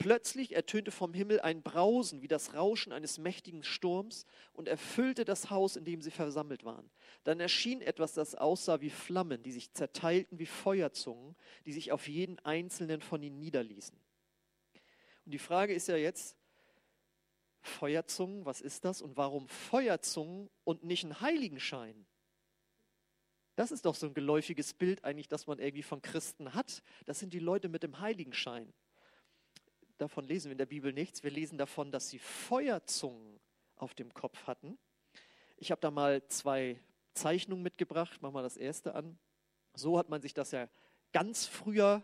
Plötzlich 0.00 0.54
ertönte 0.54 0.92
vom 0.92 1.12
Himmel 1.12 1.40
ein 1.40 1.62
Brausen 1.62 2.22
wie 2.22 2.26
das 2.26 2.54
Rauschen 2.54 2.90
eines 2.90 3.18
mächtigen 3.18 3.62
Sturms 3.62 4.24
und 4.54 4.66
erfüllte 4.66 5.26
das 5.26 5.50
Haus, 5.50 5.76
in 5.76 5.84
dem 5.84 6.00
sie 6.00 6.10
versammelt 6.10 6.64
waren. 6.64 6.90
Dann 7.22 7.38
erschien 7.38 7.82
etwas, 7.82 8.14
das 8.14 8.34
aussah 8.34 8.80
wie 8.80 8.88
Flammen, 8.88 9.42
die 9.42 9.52
sich 9.52 9.74
zerteilten 9.74 10.38
wie 10.38 10.46
Feuerzungen, 10.46 11.36
die 11.66 11.74
sich 11.74 11.92
auf 11.92 12.08
jeden 12.08 12.38
einzelnen 12.38 13.02
von 13.02 13.22
ihnen 13.22 13.38
niederließen. 13.40 13.94
Und 15.26 15.32
die 15.32 15.38
Frage 15.38 15.74
ist 15.74 15.88
ja 15.88 15.96
jetzt, 15.96 16.34
Feuerzungen, 17.60 18.46
was 18.46 18.62
ist 18.62 18.86
das 18.86 19.02
und 19.02 19.18
warum 19.18 19.48
Feuerzungen 19.48 20.48
und 20.64 20.82
nicht 20.82 21.04
ein 21.04 21.20
Heiligenschein? 21.20 22.06
Das 23.54 23.70
ist 23.70 23.84
doch 23.84 23.94
so 23.94 24.06
ein 24.06 24.14
geläufiges 24.14 24.72
Bild 24.72 25.04
eigentlich, 25.04 25.28
das 25.28 25.46
man 25.46 25.58
irgendwie 25.58 25.82
von 25.82 26.00
Christen 26.00 26.54
hat. 26.54 26.82
Das 27.04 27.18
sind 27.18 27.34
die 27.34 27.38
Leute 27.38 27.68
mit 27.68 27.82
dem 27.82 28.00
Heiligenschein. 28.00 28.72
Davon 30.00 30.24
lesen 30.24 30.46
wir 30.46 30.52
in 30.52 30.58
der 30.58 30.64
Bibel 30.64 30.94
nichts. 30.94 31.22
Wir 31.22 31.30
lesen 31.30 31.58
davon, 31.58 31.92
dass 31.92 32.08
sie 32.08 32.18
Feuerzungen 32.18 33.38
auf 33.76 33.92
dem 33.92 34.14
Kopf 34.14 34.46
hatten. 34.46 34.78
Ich 35.58 35.70
habe 35.70 35.82
da 35.82 35.90
mal 35.90 36.26
zwei 36.28 36.80
Zeichnungen 37.12 37.62
mitgebracht. 37.62 38.22
Machen 38.22 38.34
wir 38.34 38.42
das 38.42 38.56
erste 38.56 38.94
an. 38.94 39.18
So 39.74 39.98
hat 39.98 40.08
man 40.08 40.22
sich 40.22 40.32
das 40.32 40.52
ja 40.52 40.70
ganz 41.12 41.46
früher 41.46 42.02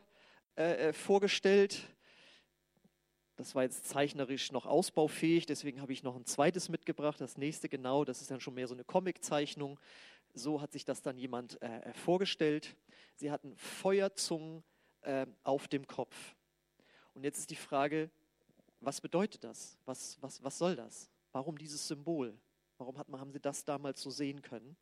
äh, 0.59 0.89
äh 0.89 0.93
vorgestellt. 0.93 1.89
Das 3.37 3.55
war 3.55 3.63
jetzt 3.63 3.89
zeichnerisch 3.89 4.53
noch 4.53 4.67
ausbaufähig, 4.67 5.47
deswegen 5.47 5.81
habe 5.81 5.95
ich 5.95 6.03
noch 6.03 6.17
ein 6.17 6.27
zweites 6.27 6.69
mitgebracht. 6.69 7.19
Das 7.19 7.39
nächste 7.39 7.71
genau, 7.71 8.05
das 8.05 8.21
ist 8.21 8.31
dann 8.31 8.41
schon 8.41 8.55
mehr 8.55 8.69
so 8.69 8.75
eine 8.75 8.85
Comiczeichnung. 8.85 9.81
So 10.35 10.61
hat 10.61 10.73
sich 10.73 10.85
das 10.85 11.01
dann 11.01 11.17
jemand 11.17 11.63
äh, 11.63 11.79
äh, 11.79 11.95
vorgestellt. 11.95 12.77
Sie 13.15 13.31
hatten 13.31 13.57
Feuerzungen 13.57 14.65
äh, 15.01 15.27
auf 15.45 15.67
dem 15.67 15.87
Kopf. 15.87 16.35
Und 17.17 17.25
jetzt 17.25 17.39
ist 17.39 17.51
die 17.51 17.57
Frage, 17.57 18.11
was 18.81 19.01
bedeutet 19.01 19.43
das? 19.43 19.79
Was, 19.87 20.19
was, 20.21 20.45
was 20.45 20.59
soll 20.59 20.77
das? 20.77 21.11
Warum 21.33 21.57
dieses 21.57 21.89
Symbol? 21.89 22.39
Warum 22.77 22.99
hat 22.99 23.09
haben 23.09 23.33
Sie 23.33 23.41
das 23.41 23.65
damals 23.65 24.03
so 24.03 24.11
sehen 24.11 24.43
können? 24.43 24.77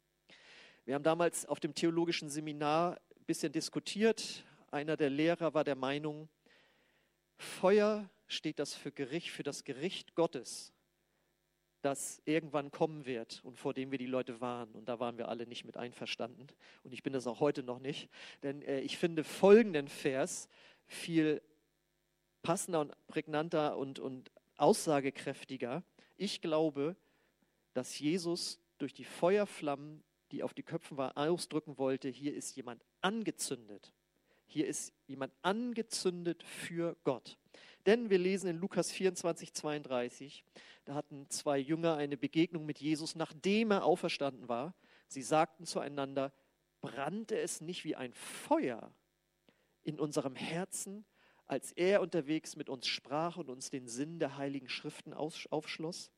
Wir 0.85 0.97
haben 0.97 1.05
damals 1.05 1.47
auf 1.47 1.61
dem 1.61 1.77
theologischen 1.77 2.29
Seminar 2.29 3.01
ein 3.17 3.25
bisschen 3.25 3.53
diskutiert. 3.53 4.45
Einer 4.73 4.97
der 4.97 5.11
Lehrer 5.11 5.55
war 5.55 5.63
der 5.63 5.77
Meinung, 5.77 6.29
Feuer 7.37 8.11
steht 8.27 8.59
das 8.59 8.75
für 8.75 8.91
Gericht, 8.91 9.31
für 9.31 9.45
das 9.45 9.63
Gericht 9.63 10.17
Gottes, 10.17 10.73
das 11.83 12.21
irgendwann 12.25 12.73
kommen 12.73 13.07
wird 13.07 13.45
und 13.45 13.57
vor 13.57 13.75
dem 13.75 13.93
wir 13.93 13.99
die 13.99 14.07
Leute 14.07 14.41
warnen. 14.41 14.75
Und 14.75 14.89
da 14.89 14.99
waren 14.99 15.19
wir 15.19 15.29
alle 15.29 15.47
nicht 15.47 15.65
mit 15.65 15.77
einverstanden. 15.77 16.49
Und 16.83 16.93
ich 16.93 17.05
bin 17.05 17.13
das 17.13 17.29
auch 17.29 17.39
heute 17.39 17.63
noch 17.63 17.79
nicht. 17.79 18.11
Denn 18.43 18.61
äh, 18.63 18.81
ich 18.81 18.99
finde 18.99 19.23
folgenden 19.23 19.87
Vers 19.87 20.49
viel 20.87 21.41
passender 22.45 22.81
und 22.81 22.95
prägnanter 23.09 23.77
und, 23.77 23.99
und 23.99 24.31
aussagekräftiger. 24.57 25.83
Ich 26.17 26.41
glaube, 26.41 26.95
dass 27.73 27.99
Jesus 27.99 28.61
durch 28.79 28.95
die 28.95 29.05
Feuerflammen, 29.05 30.05
die 30.31 30.45
auf 30.45 30.55
die 30.55 30.63
Köpfen 30.63 30.97
waren, 30.97 31.17
ausdrücken 31.17 31.79
wollte, 31.79 32.09
hier 32.09 32.35
ist 32.35 32.55
jemand 32.55 32.85
angezündet. 33.01 33.93
Hier 34.47 34.67
ist 34.67 34.93
jemand 35.07 35.33
angezündet 35.43 36.43
für 36.45 36.97
Gott. 37.03 37.39
Denn 37.87 38.11
wir 38.11 38.19
lesen 38.19 38.51
in 38.51 38.59
Lukas 38.59 38.93
24, 38.93 39.55
32, 39.55 40.45
da 40.85 40.95
hatten 40.95 41.29
zwei 41.31 41.59
Jünger 41.59 41.97
eine 41.97 42.17
Begegnung 42.17 42.67
mit 42.67 42.79
Jesus, 42.79 43.15
nachdem 43.15 43.71
er 43.71 43.85
auferstanden 43.85 44.49
war. 44.49 44.75
Sie 45.09 45.23
sagten 45.23 45.65
zueinander, 45.65 46.33
brannte 46.83 47.39
es 47.39 47.63
nicht 47.63 47.85
wie 47.85 47.97
ein 47.97 48.13
Feuer 48.13 48.93
in 49.83 49.99
unserem 49.99 50.35
Herzen, 50.35 51.07
als 51.47 51.73
er 51.73 52.01
unterwegs 52.01 52.57
mit 52.57 52.69
uns 52.69 52.87
sprach 52.87 53.37
und 53.37 53.51
uns 53.51 53.71
den 53.71 53.89
Sinn 53.89 54.19
der 54.19 54.37
heiligen 54.37 54.69
Schriften 54.69 55.13
aufschloss? 55.13 56.11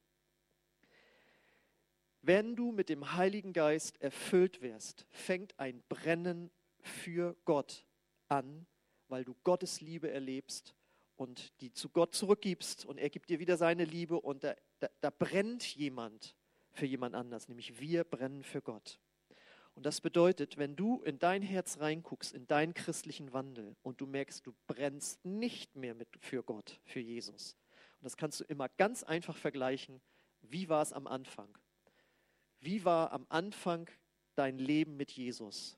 Wenn 2.22 2.56
du 2.56 2.72
mit 2.72 2.88
dem 2.88 3.14
Heiligen 3.14 3.52
Geist 3.52 4.00
erfüllt 4.00 4.60
wirst, 4.60 5.06
fängt 5.10 5.58
ein 5.60 5.82
Brennen 5.88 6.50
für 6.80 7.36
Gott 7.44 7.86
an, 8.28 8.66
weil 9.08 9.24
du 9.24 9.36
Gottes 9.44 9.80
Liebe 9.80 10.10
erlebst 10.10 10.74
und 11.16 11.60
die 11.60 11.72
zu 11.72 11.88
Gott 11.88 12.14
zurückgibst 12.14 12.84
und 12.84 12.98
er 12.98 13.10
gibt 13.10 13.30
dir 13.30 13.38
wieder 13.38 13.56
seine 13.56 13.84
Liebe 13.84 14.20
und 14.20 14.44
da, 14.44 14.54
da, 14.80 14.88
da 15.00 15.10
brennt 15.10 15.64
jemand 15.74 16.36
für 16.72 16.86
jemand 16.86 17.14
anders, 17.14 17.48
nämlich 17.48 17.80
wir 17.80 18.04
brennen 18.04 18.42
für 18.42 18.60
Gott. 18.60 18.98
Und 19.76 19.84
das 19.84 20.00
bedeutet, 20.00 20.56
wenn 20.56 20.74
du 20.74 21.02
in 21.02 21.18
dein 21.18 21.42
Herz 21.42 21.78
reinguckst, 21.78 22.32
in 22.32 22.46
deinen 22.46 22.72
christlichen 22.72 23.34
Wandel 23.34 23.76
und 23.82 24.00
du 24.00 24.06
merkst, 24.06 24.46
du 24.46 24.54
brennst 24.66 25.22
nicht 25.22 25.76
mehr 25.76 25.94
mit 25.94 26.08
für 26.18 26.42
Gott, 26.42 26.80
für 26.86 27.00
Jesus. 27.00 27.56
Und 27.98 28.04
das 28.04 28.16
kannst 28.16 28.40
du 28.40 28.44
immer 28.44 28.70
ganz 28.70 29.02
einfach 29.02 29.36
vergleichen. 29.36 30.00
Wie 30.40 30.70
war 30.70 30.80
es 30.80 30.94
am 30.94 31.06
Anfang? 31.06 31.58
Wie 32.58 32.86
war 32.86 33.12
am 33.12 33.26
Anfang 33.28 33.90
dein 34.34 34.58
Leben 34.58 34.96
mit 34.96 35.12
Jesus? 35.12 35.76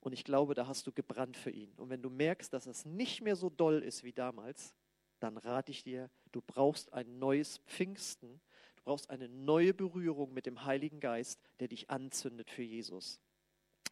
Und 0.00 0.12
ich 0.12 0.24
glaube, 0.24 0.54
da 0.54 0.66
hast 0.66 0.84
du 0.88 0.92
gebrannt 0.92 1.36
für 1.36 1.50
ihn. 1.50 1.72
Und 1.76 1.90
wenn 1.90 2.02
du 2.02 2.10
merkst, 2.10 2.52
dass 2.52 2.66
es 2.66 2.84
nicht 2.84 3.20
mehr 3.20 3.36
so 3.36 3.50
doll 3.50 3.84
ist 3.84 4.02
wie 4.02 4.12
damals, 4.12 4.74
dann 5.20 5.36
rate 5.36 5.70
ich 5.70 5.84
dir, 5.84 6.10
du 6.32 6.40
brauchst 6.40 6.92
ein 6.92 7.20
neues 7.20 7.58
Pfingsten. 7.66 8.40
Brauchst 8.88 9.10
eine 9.10 9.28
neue 9.28 9.74
Berührung 9.74 10.32
mit 10.32 10.46
dem 10.46 10.64
Heiligen 10.64 10.98
Geist, 10.98 11.42
der 11.60 11.68
dich 11.68 11.90
anzündet 11.90 12.48
für 12.48 12.62
Jesus. 12.62 13.20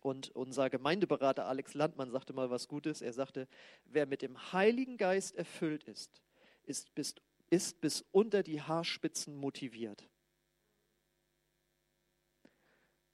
Und 0.00 0.30
unser 0.30 0.70
Gemeindeberater 0.70 1.44
Alex 1.44 1.74
Landmann 1.74 2.10
sagte 2.10 2.32
mal 2.32 2.48
was 2.48 2.66
Gutes. 2.66 3.02
Er 3.02 3.12
sagte, 3.12 3.46
wer 3.84 4.06
mit 4.06 4.22
dem 4.22 4.54
Heiligen 4.54 4.96
Geist 4.96 5.36
erfüllt 5.36 5.84
ist, 5.84 6.22
ist 6.64 6.94
bis, 6.94 7.14
ist 7.50 7.82
bis 7.82 8.06
unter 8.10 8.42
die 8.42 8.62
Haarspitzen 8.62 9.36
motiviert. 9.36 10.08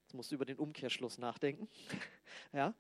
Jetzt 0.03 0.15
musst 0.15 0.31
du 0.31 0.37
über 0.37 0.45
den 0.45 0.61
Umkehrschluss 0.61 1.19
nachdenken. 1.19 1.69
ja? 2.53 2.77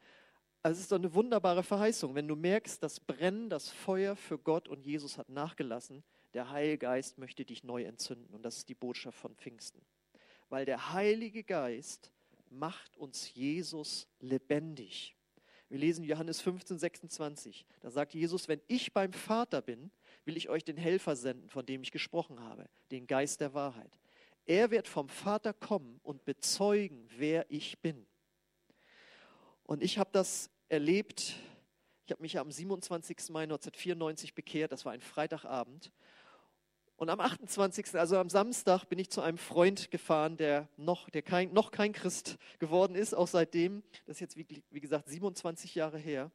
Also 0.62 0.76
es 0.76 0.82
ist 0.82 0.92
doch 0.92 0.98
eine 0.98 1.12
wunderbare 1.12 1.64
Verheißung, 1.64 2.14
wenn 2.14 2.28
du 2.28 2.36
merkst, 2.36 2.80
das 2.80 3.00
Brennen, 3.00 3.50
das 3.50 3.68
Feuer 3.68 4.14
für 4.14 4.38
Gott 4.38 4.68
und 4.68 4.86
Jesus 4.86 5.18
hat 5.18 5.28
nachgelassen, 5.28 6.04
der 6.34 6.50
Heilige 6.50 6.78
Geist 6.78 7.18
möchte 7.18 7.44
dich 7.44 7.64
neu 7.64 7.84
entzünden. 7.84 8.32
Und 8.34 8.42
das 8.42 8.58
ist 8.58 8.68
die 8.68 8.74
Botschaft 8.74 9.18
von 9.18 9.34
Pfingsten. 9.36 9.80
Weil 10.48 10.64
der 10.64 10.92
Heilige 10.92 11.44
Geist 11.44 12.12
macht 12.50 12.96
uns 12.96 13.32
Jesus 13.34 14.08
lebendig. 14.20 15.16
Wir 15.68 15.78
lesen 15.78 16.04
Johannes 16.04 16.40
15, 16.42 16.78
26. 16.78 17.64
Da 17.80 17.90
sagt 17.90 18.12
Jesus, 18.12 18.46
wenn 18.46 18.60
ich 18.68 18.92
beim 18.92 19.12
Vater 19.12 19.62
bin, 19.62 19.90
will 20.26 20.36
ich 20.36 20.50
euch 20.50 20.64
den 20.64 20.76
Helfer 20.76 21.16
senden, 21.16 21.48
von 21.48 21.64
dem 21.64 21.82
ich 21.82 21.90
gesprochen 21.90 22.40
habe, 22.40 22.68
den 22.90 23.06
Geist 23.06 23.40
der 23.40 23.54
Wahrheit. 23.54 23.90
Er 24.44 24.70
wird 24.70 24.88
vom 24.88 25.08
Vater 25.08 25.54
kommen 25.54 25.98
und 26.02 26.24
bezeugen, 26.24 27.08
wer 27.16 27.46
ich 27.48 27.78
bin. 27.80 28.06
Und 29.64 29.82
ich 29.82 29.98
habe 29.98 30.10
das 30.12 30.50
erlebt. 30.68 31.36
Ich 32.04 32.12
habe 32.12 32.20
mich 32.20 32.38
am 32.38 32.50
27. 32.50 33.30
Mai 33.30 33.44
1994 33.44 34.34
bekehrt. 34.34 34.72
Das 34.72 34.84
war 34.84 34.92
ein 34.92 35.00
Freitagabend. 35.00 35.92
Und 37.02 37.10
am 37.10 37.18
28., 37.18 37.98
also 37.98 38.16
am 38.16 38.28
Samstag, 38.28 38.84
bin 38.84 38.96
ich 39.00 39.10
zu 39.10 39.22
einem 39.22 39.36
Freund 39.36 39.90
gefahren, 39.90 40.36
der 40.36 40.68
noch, 40.76 41.10
der 41.10 41.22
kein, 41.22 41.52
noch 41.52 41.72
kein 41.72 41.92
Christ 41.92 42.38
geworden 42.60 42.94
ist, 42.94 43.12
auch 43.12 43.26
seitdem. 43.26 43.82
Das 44.06 44.18
ist 44.18 44.20
jetzt, 44.20 44.36
wie, 44.36 44.46
wie 44.70 44.80
gesagt, 44.80 45.08
27 45.08 45.74
Jahre 45.74 45.98
her. 45.98 46.30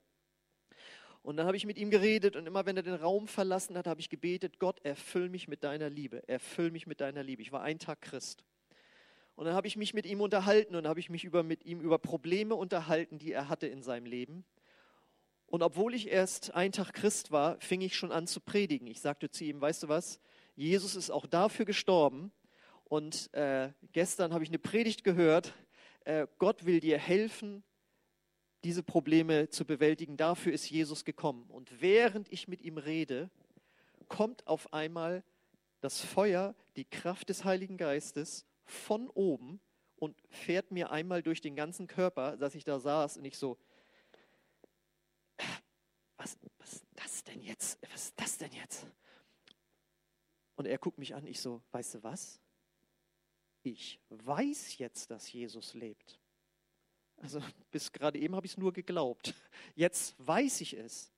Und 1.21 1.37
dann 1.37 1.47
habe 1.47 1.55
ich 1.55 1.65
mit 1.65 1.77
ihm 1.77 1.89
geredet 1.89 2.35
und 2.35 2.45
immer 2.45 2.65
wenn 2.65 2.75
er 2.75 2.83
den 2.83 2.95
Raum 2.95 3.29
verlassen 3.29 3.77
hat, 3.77 3.87
habe 3.87 4.01
ich 4.01 4.09
gebetet, 4.09 4.59
Gott, 4.59 4.81
erfüll 4.83 5.29
mich 5.29 5.47
mit 5.47 5.63
deiner 5.63 5.89
Liebe, 5.89 6.27
erfüll 6.27 6.69
mich 6.69 6.85
mit 6.85 6.99
deiner 6.99 7.23
Liebe. 7.23 7.41
Ich 7.41 7.53
war 7.53 7.61
ein 7.61 7.79
Tag 7.79 8.01
Christ. 8.01 8.43
Und 9.35 9.45
dann 9.45 9.53
habe 9.53 9.67
ich 9.67 9.77
mich 9.77 9.93
mit 9.93 10.05
ihm 10.05 10.19
unterhalten 10.19 10.75
und 10.75 10.85
habe 10.85 10.99
ich 10.99 11.09
mich 11.09 11.23
über, 11.23 11.43
mit 11.43 11.63
ihm 11.63 11.79
über 11.79 11.97
Probleme 11.97 12.55
unterhalten, 12.55 13.19
die 13.19 13.31
er 13.31 13.47
hatte 13.47 13.67
in 13.67 13.83
seinem 13.83 14.05
Leben. 14.05 14.43
Und 15.45 15.63
obwohl 15.63 15.93
ich 15.93 16.09
erst 16.09 16.53
ein 16.53 16.73
Tag 16.73 16.91
Christ 16.91 17.31
war, 17.31 17.57
fing 17.61 17.79
ich 17.79 17.95
schon 17.95 18.11
an 18.11 18.27
zu 18.27 18.41
predigen. 18.41 18.85
Ich 18.87 18.99
sagte 18.99 19.31
zu 19.31 19.45
ihm, 19.45 19.61
weißt 19.61 19.83
du 19.83 19.87
was, 19.87 20.19
Jesus 20.57 20.95
ist 20.95 21.11
auch 21.11 21.27
dafür 21.27 21.65
gestorben. 21.65 22.31
Und 22.83 23.31
äh, 23.33 23.71
gestern 23.91 24.33
habe 24.33 24.43
ich 24.43 24.49
eine 24.49 24.57
Predigt 24.57 25.03
gehört, 25.03 25.53
äh, 26.03 26.25
Gott 26.39 26.65
will 26.65 26.79
dir 26.79 26.97
helfen, 26.97 27.63
diese 28.63 28.81
Probleme 28.81 29.49
zu 29.49 29.65
bewältigen. 29.65 30.17
Dafür 30.17 30.51
ist 30.51 30.67
Jesus 30.69 31.05
gekommen. 31.05 31.45
Und 31.49 31.79
während 31.79 32.31
ich 32.31 32.47
mit 32.47 32.63
ihm 32.63 32.79
rede, 32.79 33.29
kommt 34.07 34.47
auf 34.47 34.73
einmal 34.73 35.23
das 35.81 36.01
Feuer, 36.01 36.55
die 36.75 36.85
Kraft 36.85 37.29
des 37.29 37.45
Heiligen 37.45 37.77
Geistes 37.77 38.47
von 38.65 39.09
oben 39.11 39.59
und 39.97 40.17
fährt 40.29 40.71
mir 40.71 40.89
einmal 40.89 41.21
durch 41.21 41.39
den 41.39 41.55
ganzen 41.55 41.85
Körper, 41.85 42.35
dass 42.35 42.55
ich 42.55 42.63
da 42.63 42.79
saß 42.79 43.17
und 43.17 43.25
ich 43.25 43.37
so, 43.37 43.59
was, 46.17 46.35
was 46.57 46.73
ist 46.73 46.85
das 46.95 47.23
denn 47.25 47.43
jetzt? 47.43 47.79
Was 47.91 48.05
ist 48.05 48.19
das 48.19 48.37
denn 48.39 48.51
jetzt? 48.53 48.87
Und 50.57 50.65
er 50.65 50.77
guckt 50.77 50.97
mich 50.97 51.15
an, 51.15 51.25
ich 51.25 51.39
so, 51.39 51.61
weißt 51.71 51.95
du 51.95 52.03
was? 52.03 52.41
Ich 53.61 53.99
weiß 54.09 54.79
jetzt, 54.79 55.09
dass 55.11 55.31
Jesus 55.31 55.73
lebt. 55.73 56.19
Also 57.17 57.41
bis 57.71 57.91
gerade 57.91 58.19
eben 58.19 58.35
habe 58.35 58.45
ich 58.45 58.53
es 58.53 58.57
nur 58.57 58.73
geglaubt. 58.73 59.33
Jetzt 59.75 60.15
weiß 60.17 60.61
ich 60.61 60.73
es. 60.73 61.11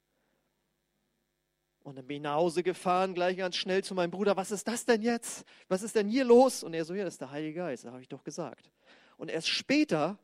Und 1.81 1.95
dann 1.95 2.05
bin 2.05 2.17
ich 2.17 2.23
nach 2.23 2.35
Hause 2.35 2.61
gefahren, 2.61 3.13
gleich 3.13 3.37
ganz 3.37 3.55
schnell 3.55 3.83
zu 3.83 3.95
meinem 3.95 4.11
Bruder, 4.11 4.35
was 4.35 4.51
ist 4.51 4.67
das 4.67 4.85
denn 4.85 5.01
jetzt? 5.01 5.45
Was 5.69 5.81
ist 5.81 5.95
denn 5.95 6.09
hier 6.09 6.25
los? 6.25 6.61
Und 6.61 6.73
er 6.73 6.83
so, 6.83 6.93
ja, 6.93 7.05
das 7.05 7.15
ist 7.15 7.21
der 7.21 7.31
Heilige 7.31 7.59
Geist, 7.59 7.85
das 7.85 7.91
habe 7.91 8.01
ich 8.01 8.09
doch 8.09 8.23
gesagt. 8.23 8.69
Und 9.17 9.29
erst 9.29 9.47
später 9.47 10.19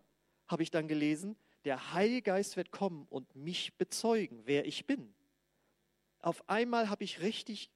habe 0.48 0.64
ich 0.64 0.70
dann 0.70 0.88
gelesen, 0.88 1.38
der 1.64 1.94
Heilige 1.94 2.24
Geist 2.24 2.58
wird 2.58 2.72
kommen 2.72 3.08
und 3.10 3.36
mich 3.36 3.76
bezeugen, 3.78 4.42
wer 4.46 4.66
ich 4.66 4.86
bin. 4.86 5.16
Auf 6.20 6.48
einmal 6.50 6.90
habe 6.90 7.06
ich 7.06 7.22
richtig 7.22 7.72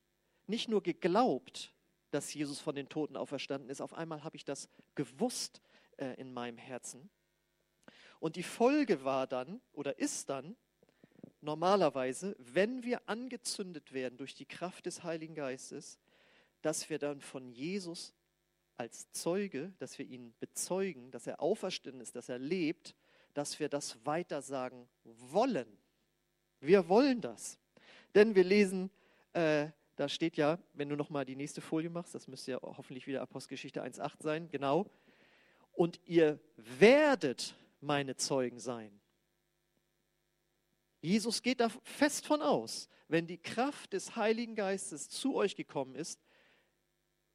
nicht 0.49 0.67
nur 0.67 0.83
geglaubt, 0.83 1.73
dass 2.11 2.33
Jesus 2.33 2.59
von 2.59 2.75
den 2.75 2.89
Toten 2.89 3.15
auferstanden 3.15 3.69
ist, 3.69 3.81
auf 3.81 3.93
einmal 3.93 4.23
habe 4.23 4.35
ich 4.35 4.45
das 4.45 4.67
gewusst 4.95 5.61
äh, 5.97 6.13
in 6.15 6.33
meinem 6.33 6.57
Herzen. 6.57 7.09
Und 8.19 8.35
die 8.35 8.43
Folge 8.43 9.03
war 9.03 9.27
dann 9.27 9.61
oder 9.71 9.99
ist 9.99 10.29
dann 10.29 10.57
normalerweise, 11.41 12.35
wenn 12.39 12.83
wir 12.83 13.07
angezündet 13.07 13.93
werden 13.93 14.17
durch 14.17 14.35
die 14.35 14.45
Kraft 14.45 14.85
des 14.85 15.03
Heiligen 15.03 15.35
Geistes, 15.35 15.99
dass 16.61 16.89
wir 16.89 16.99
dann 16.99 17.21
von 17.21 17.49
Jesus 17.49 18.13
als 18.75 19.11
Zeuge, 19.11 19.73
dass 19.77 19.97
wir 19.99 20.05
ihn 20.05 20.33
bezeugen, 20.39 21.11
dass 21.11 21.27
er 21.27 21.41
auferstanden 21.41 22.01
ist, 22.01 22.15
dass 22.15 22.29
er 22.29 22.39
lebt, 22.39 22.95
dass 23.33 23.59
wir 23.59 23.69
das 23.69 24.05
weitersagen 24.05 24.89
wollen. 25.03 25.77
Wir 26.59 26.89
wollen 26.89 27.21
das. 27.21 27.59
Denn 28.15 28.35
wir 28.35 28.43
lesen, 28.43 28.89
äh, 29.33 29.69
da 29.99 30.07
steht 30.07 30.37
ja, 30.37 30.57
wenn 30.73 30.87
du 30.87 30.95
nochmal 30.95 31.25
die 31.25 31.35
nächste 31.35 31.59
Folie 31.59 31.89
machst, 31.89 32.15
das 32.15 32.29
müsste 32.29 32.51
ja 32.51 32.59
hoffentlich 32.61 33.05
wieder 33.05 33.21
Apostelgeschichte 33.21 33.83
1.8 33.83 34.23
sein, 34.23 34.49
genau. 34.49 34.89
Und 35.73 35.99
ihr 36.05 36.39
werdet 36.55 37.53
meine 37.81 38.15
Zeugen 38.15 38.59
sein. 38.59 38.97
Jesus 41.01 41.41
geht 41.41 41.59
da 41.59 41.67
fest 41.83 42.25
von 42.25 42.41
aus, 42.41 42.87
wenn 43.09 43.27
die 43.27 43.39
Kraft 43.39 43.91
des 43.91 44.15
Heiligen 44.15 44.55
Geistes 44.55 45.09
zu 45.09 45.35
euch 45.35 45.57
gekommen 45.57 45.95
ist, 45.95 46.21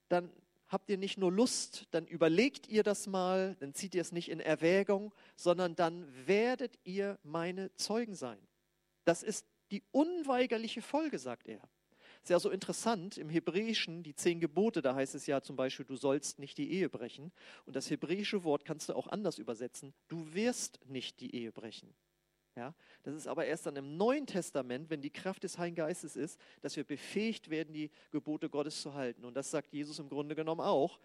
dann 0.09 0.33
habt 0.67 0.89
ihr 0.89 0.97
nicht 0.97 1.19
nur 1.19 1.31
Lust, 1.31 1.87
dann 1.91 2.07
überlegt 2.07 2.67
ihr 2.67 2.83
das 2.83 3.07
mal, 3.07 3.57
dann 3.57 3.75
zieht 3.75 3.95
ihr 3.95 4.01
es 4.01 4.11
nicht 4.11 4.31
in 4.31 4.41
Erwägung, 4.41 5.13
sondern 5.37 5.77
dann 5.77 6.09
werdet 6.27 6.79
ihr 6.85 7.19
meine 7.25 7.75
Zeugen 7.75 8.15
sein. 8.15 8.39
Das 9.05 9.23
ist 9.23 9.47
die 9.71 9.83
unweigerliche 9.93 10.81
Folge, 10.81 11.19
sagt 11.19 11.47
er. 11.47 11.61
Ist 12.25 12.31
ja 12.31 12.41
so 12.41 12.49
interessant, 12.49 13.19
im 13.19 13.29
Hebräischen, 13.29 14.03
die 14.03 14.15
zehn 14.15 14.41
Gebote, 14.41 14.81
da 14.81 14.95
heißt 14.95 15.15
es 15.15 15.27
ja 15.27 15.43
zum 15.43 15.57
Beispiel, 15.57 15.85
du 15.85 15.95
sollst 15.95 16.39
nicht 16.39 16.57
die 16.57 16.73
Ehe 16.73 16.89
brechen. 16.89 17.31
Und 17.67 17.77
das 17.77 17.91
hebräische 17.91 18.45
Wort 18.45 18.65
kannst 18.65 18.89
du 18.89 18.95
auch 18.95 19.09
anders 19.09 19.37
übersetzen, 19.37 19.93
du 20.09 20.33
wirst 20.33 20.81
nicht 20.87 21.21
die 21.21 21.37
Ehe 21.37 21.53
brechen. 21.53 21.93
Ja, 22.57 22.75
das 23.03 23.15
ist 23.15 23.27
aber 23.27 23.45
erst 23.45 23.67
dann 23.67 23.77
im 23.77 23.99
Neuen 23.99 24.27
Testament, 24.27 24.89
wenn 24.89 25.03
die 25.03 25.11
Kraft 25.11 25.43
des 25.43 25.59
Heiligen 25.59 25.77
Geistes 25.77 26.17
ist, 26.17 26.41
dass 26.63 26.77
wir 26.77 26.85
befähigt 26.85 27.51
werden, 27.51 27.75
die 27.75 27.91
Gebote 28.11 28.49
Gottes 28.49 28.81
zu 28.81 28.95
halten. 28.95 29.27
Und 29.27 29.35
das 29.35 29.51
sagt 29.51 29.75
Jesus 29.75 29.99
im 29.99 30.09
Grunde 30.09 30.35
genommen 30.35 30.63
auch. 30.63 30.99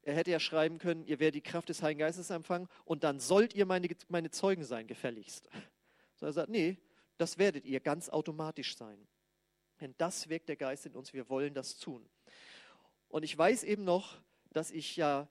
Er 0.00 0.14
hätte 0.14 0.30
ja 0.30 0.40
schreiben 0.40 0.78
können, 0.78 1.04
ihr 1.04 1.20
werdet 1.20 1.34
die 1.34 1.50
Kraft 1.50 1.68
des 1.68 1.82
Heiligen 1.82 1.98
Geistes 1.98 2.30
empfangen 2.30 2.66
und 2.86 3.04
dann 3.04 3.20
sollt 3.20 3.54
ihr 3.54 3.66
meine, 3.66 3.88
meine 4.08 4.30
Zeugen 4.30 4.64
sein, 4.64 4.86
gefälligst. 4.86 5.50
So 6.14 6.24
er 6.24 6.32
sagt, 6.32 6.48
nee, 6.48 6.78
das 7.18 7.36
werdet 7.36 7.66
ihr 7.66 7.80
ganz 7.80 8.08
automatisch 8.08 8.74
sein. 8.74 9.06
Denn 9.82 9.94
das 9.98 10.28
wirkt 10.28 10.48
der 10.48 10.56
Geist 10.56 10.86
in 10.86 10.94
uns, 10.94 11.12
wir 11.12 11.28
wollen 11.28 11.54
das 11.54 11.76
tun. 11.78 12.08
Und 13.08 13.24
ich 13.24 13.36
weiß 13.36 13.64
eben 13.64 13.84
noch, 13.84 14.16
dass 14.50 14.70
ich 14.70 14.96
ja 14.96 15.28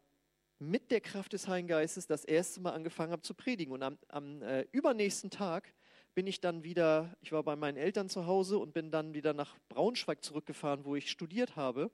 mit 0.59 0.91
der 0.91 1.01
Kraft 1.01 1.33
des 1.33 1.47
Heiligen 1.47 1.69
Geistes 1.69 2.05
das 2.05 2.25
erste 2.25 2.59
Mal 2.59 2.73
angefangen 2.73 3.13
habe 3.13 3.21
zu 3.21 3.33
predigen. 3.33 3.73
Und 3.73 3.81
am, 3.81 3.97
am 4.09 4.41
äh, 4.43 4.67
übernächsten 4.71 5.31
Tag 5.31 5.73
bin 6.13 6.27
ich 6.27 6.41
dann 6.41 6.63
wieder, 6.63 7.15
ich 7.21 7.31
war 7.31 7.43
bei 7.43 7.55
meinen 7.55 7.77
Eltern 7.77 8.09
zu 8.09 8.25
Hause 8.25 8.59
und 8.59 8.73
bin 8.73 8.91
dann 8.91 9.13
wieder 9.13 9.33
nach 9.33 9.57
Braunschweig 9.69 10.23
zurückgefahren, 10.23 10.83
wo 10.83 10.95
ich 10.95 11.09
studiert 11.09 11.55
habe. 11.55 11.89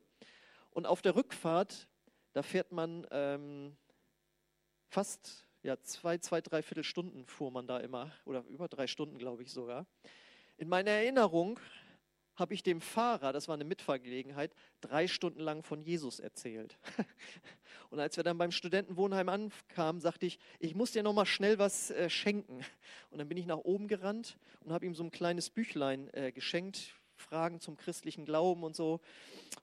Und 0.72 0.88
auf 0.88 1.02
der 1.02 1.16
Rückfahrt, 1.16 1.88
da 2.34 2.42
fährt 2.42 2.72
man 2.72 3.06
ähm, 3.12 3.78
fast 4.90 5.46
ja, 5.62 5.80
zwei, 5.82 6.18
zwei, 6.18 6.42
dreiviertel 6.42 6.84
Stunden 6.84 7.26
fuhr 7.28 7.52
man 7.52 7.68
da 7.68 7.80
immer, 7.80 8.12
oder 8.26 8.44
über 8.48 8.68
drei 8.68 8.88
Stunden, 8.88 9.18
glaube 9.18 9.44
ich 9.44 9.52
sogar. 9.52 9.86
In 10.58 10.70
meiner 10.70 10.92
Erinnerung 10.92 11.60
habe 12.38 12.54
ich 12.54 12.64
dem 12.64 12.82
Fahrer, 12.82 13.34
das 13.34 13.48
war 13.48 13.56
eine 13.56 13.66
Mitfahrgelegenheit, 13.66 14.54
drei 14.80 15.08
Stunden 15.08 15.42
lang 15.42 15.64
von 15.64 15.82
Jesus 15.82 16.20
erzählt. 16.20 16.78
Und 17.90 18.00
als 18.00 18.16
wir 18.18 18.24
dann 18.24 18.38
beim 18.38 18.52
Studentenwohnheim 18.52 19.28
ankamen, 19.28 20.02
sagte 20.02 20.26
ich, 20.26 20.40
ich 20.60 20.76
muss 20.76 20.92
dir 20.92 21.04
noch 21.04 21.14
mal 21.14 21.26
schnell 21.26 21.58
was 21.58 21.90
äh, 21.92 22.10
schenken. 22.10 22.64
Und 23.10 23.18
dann 23.18 23.28
bin 23.28 23.38
ich 23.38 23.46
nach 23.46 23.58
oben 23.58 23.88
gerannt 23.88 24.38
und 24.62 24.72
habe 24.72 24.86
ihm 24.86 24.94
so 24.94 25.04
ein 25.04 25.12
kleines 25.12 25.50
Büchlein 25.50 26.14
äh, 26.14 26.32
geschenkt, 26.32 26.97
Fragen 27.18 27.60
zum 27.60 27.78
christlichen 27.78 28.26
Glauben 28.26 28.64
und 28.64 28.76
so. 28.76 29.00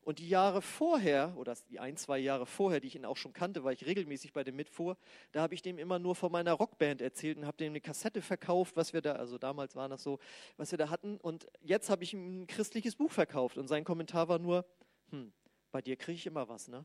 Und 0.05 0.19
die 0.19 0.29
Jahre 0.29 0.61
vorher, 0.61 1.35
oder 1.37 1.57
die 1.71 1.79
ein, 1.79 1.97
zwei 1.97 2.19
Jahre 2.19 2.47
vorher, 2.47 2.81
die 2.81 2.89
ich 2.89 2.97
ihn 2.97 3.05
auch 3.05 3.17
schon 3.17 3.33
kannte, 3.33 3.65
weil 3.65 3.75
ich 3.75 3.87
regelmäßig 3.87 4.33
bei 4.33 4.45
dem 4.45 4.57
mitfuhr, 4.57 4.97
da 5.33 5.43
habe 5.43 5.55
ich 5.55 5.63
dem 5.63 5.79
immer 5.79 5.99
nur 5.99 6.15
von 6.15 6.31
meiner 6.31 6.53
Rockband 6.53 7.01
erzählt 7.01 7.39
und 7.39 7.47
habe 7.47 7.57
dem 7.57 7.73
eine 7.73 7.81
Kassette 7.81 8.23
verkauft, 8.23 8.77
was 8.77 8.93
wir 8.93 9.01
da, 9.01 9.13
also 9.13 9.39
damals 9.39 9.77
war 9.77 9.89
das 9.89 10.03
so, 10.03 10.19
was 10.57 10.71
wir 10.71 10.79
da 10.79 10.91
hatten. 10.91 11.17
Und 11.19 11.47
jetzt 11.63 11.91
habe 11.91 12.05
ich 12.05 12.13
ihm 12.13 12.43
ein 12.43 12.47
christliches 12.47 12.97
Buch 12.97 13.11
verkauft 13.11 13.57
und 13.57 13.69
sein 13.69 13.85
Kommentar 13.85 14.29
war 14.29 14.39
nur, 14.39 14.67
hm, 15.11 15.33
bei 15.73 15.81
dir 15.81 15.97
kriege 15.97 16.17
ich 16.17 16.27
immer 16.27 16.49
was, 16.49 16.69
ne? 16.69 16.85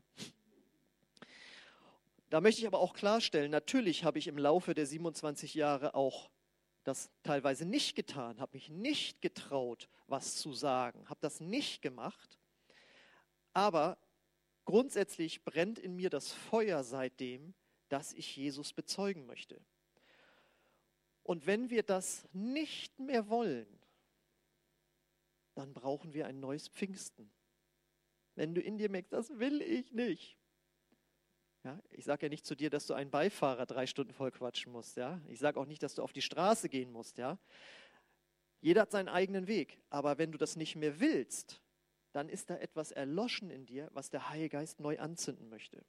Da 2.30 2.40
möchte 2.40 2.60
ich 2.60 2.66
aber 2.68 2.78
auch 2.78 2.94
klarstellen, 2.94 3.50
natürlich 3.50 4.04
habe 4.04 4.20
ich 4.20 4.28
im 4.28 4.38
Laufe 4.38 4.72
der 4.72 4.86
27 4.86 5.54
Jahre 5.54 5.94
auch 5.94 6.30
das 6.84 7.10
teilweise 7.22 7.64
nicht 7.64 7.94
getan, 7.94 8.40
habe 8.40 8.56
mich 8.56 8.68
nicht 8.70 9.20
getraut, 9.20 9.88
was 10.06 10.36
zu 10.36 10.52
sagen, 10.52 11.08
habe 11.08 11.20
das 11.20 11.40
nicht 11.40 11.82
gemacht. 11.82 12.38
Aber 13.52 13.98
grundsätzlich 14.64 15.44
brennt 15.44 15.78
in 15.78 15.96
mir 15.96 16.10
das 16.10 16.32
Feuer 16.32 16.82
seitdem, 16.84 17.54
dass 17.88 18.12
ich 18.12 18.36
Jesus 18.36 18.72
bezeugen 18.72 19.26
möchte. 19.26 19.60
Und 21.22 21.46
wenn 21.46 21.70
wir 21.70 21.82
das 21.82 22.28
nicht 22.32 22.98
mehr 22.98 23.28
wollen, 23.28 23.68
dann 25.54 25.74
brauchen 25.74 26.14
wir 26.14 26.26
ein 26.26 26.40
neues 26.40 26.68
Pfingsten. 26.68 27.30
Wenn 28.34 28.54
du 28.54 28.60
in 28.60 28.78
dir 28.78 28.88
merkst, 28.88 29.12
das 29.12 29.38
will 29.38 29.60
ich 29.60 29.92
nicht, 29.92 30.39
ja, 31.64 31.78
ich 31.90 32.04
sage 32.04 32.26
ja 32.26 32.30
nicht 32.30 32.46
zu 32.46 32.54
dir, 32.54 32.70
dass 32.70 32.86
du 32.86 32.94
einen 32.94 33.10
Beifahrer 33.10 33.66
drei 33.66 33.86
Stunden 33.86 34.12
voll 34.12 34.30
quatschen 34.30 34.72
musst. 34.72 34.96
Ja? 34.96 35.20
Ich 35.28 35.38
sage 35.38 35.60
auch 35.60 35.66
nicht, 35.66 35.82
dass 35.82 35.94
du 35.94 36.02
auf 36.02 36.12
die 36.12 36.22
Straße 36.22 36.68
gehen 36.68 36.90
musst. 36.90 37.18
Ja? 37.18 37.38
Jeder 38.60 38.82
hat 38.82 38.90
seinen 38.90 39.08
eigenen 39.08 39.46
Weg. 39.46 39.78
Aber 39.90 40.18
wenn 40.18 40.32
du 40.32 40.38
das 40.38 40.56
nicht 40.56 40.76
mehr 40.76 41.00
willst, 41.00 41.60
dann 42.12 42.28
ist 42.28 42.50
da 42.50 42.56
etwas 42.56 42.92
erloschen 42.92 43.50
in 43.50 43.66
dir, 43.66 43.90
was 43.92 44.10
der 44.10 44.30
Heilige 44.30 44.50
Geist 44.50 44.80
neu 44.80 44.98
anzünden 44.98 45.48
möchte. 45.48 45.84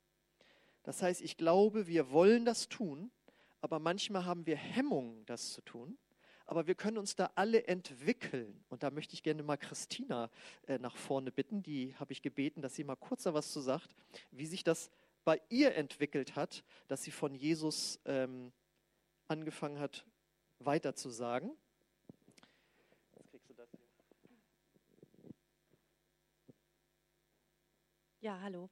Das 0.84 1.02
heißt, 1.02 1.22
ich 1.22 1.38
glaube, 1.38 1.88
wir 1.88 2.12
wollen 2.12 2.44
das 2.44 2.68
tun, 2.68 3.12
aber 3.62 3.80
manchmal 3.80 4.26
haben 4.26 4.46
wir 4.46 4.58
Hemmungen, 4.58 5.26
das 5.26 5.54
zu 5.54 5.62
tun. 5.62 5.98
Aber 6.46 6.68
wir 6.68 6.76
können 6.76 6.98
uns 6.98 7.16
da 7.16 7.32
alle 7.36 7.66
entwickeln. 7.68 8.62
Und 8.68 8.84
da 8.84 8.92
möchte 8.92 9.14
ich 9.14 9.24
gerne 9.24 9.42
mal 9.42 9.56
Christina 9.56 10.30
äh, 10.68 10.80
nach 10.80 10.98
vorne 10.98 11.32
bitten. 11.32 11.64
Die 11.64 11.96
habe 11.96 12.12
ich 12.12 12.22
gebeten, 12.22 12.62
dass 12.62 12.76
sie 12.76 12.84
mal 12.84 12.98
kurz 12.98 13.24
da 13.24 13.34
was 13.34 13.54
zu 13.54 13.62
sagt, 13.62 13.96
wie 14.32 14.46
sich 14.46 14.64
das 14.64 14.92
bei 15.24 15.42
ihr 15.50 15.76
entwickelt 15.76 16.36
hat, 16.36 16.64
dass 16.88 17.04
sie 17.04 17.12
von 17.12 17.36
Jesus 17.36 18.00
ähm, 18.06 18.52
angefangen 19.28 19.80
hat, 19.80 20.06
weiter 20.60 20.96
zu 20.96 21.10
sagen. 21.10 21.52
Jetzt 23.16 23.30
kriegst 23.30 23.50
du 23.50 23.54
das 23.54 23.70
hier. 23.72 23.88
Ja, 28.22 28.40
hallo. 28.42 28.70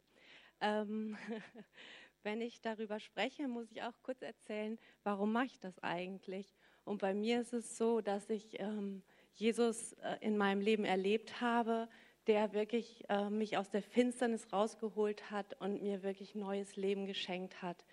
Ähm, 0.62 1.18
wenn 2.24 2.42
ich 2.42 2.62
darüber 2.62 3.00
spreche, 3.00 3.48
muss 3.48 3.72
ich 3.72 3.82
auch 3.84 3.94
kurz 4.04 4.22
erzählen, 4.22 4.78
warum 5.04 5.32
mache 5.32 5.46
ich 5.46 5.60
das 5.60 5.80
eigentlich? 5.80 6.56
Und 6.84 7.02
bei 7.02 7.14
mir 7.14 7.42
ist 7.42 7.54
es 7.54 7.78
so, 7.78 8.02
dass 8.02 8.30
ich 8.30 8.60
ähm, 8.60 9.04
Jesus 9.36 9.94
äh, 9.94 10.18
in 10.22 10.38
meinem 10.38 10.62
Leben 10.62 10.86
erlebt 10.86 11.40
habe, 11.40 11.88
der 12.28 12.54
wirklich 12.54 13.04
äh, 13.10 13.30
mich 13.30 13.58
aus 13.58 13.70
der 13.70 13.82
Finsternis 13.82 14.52
rausgeholt 14.52 15.32
hat 15.32 15.60
und 15.60 15.82
mir 15.82 16.04
wirklich 16.04 16.36
neues 16.36 16.76
Leben 16.76 17.06
geschenkt 17.06 17.62
hat. 17.62 17.86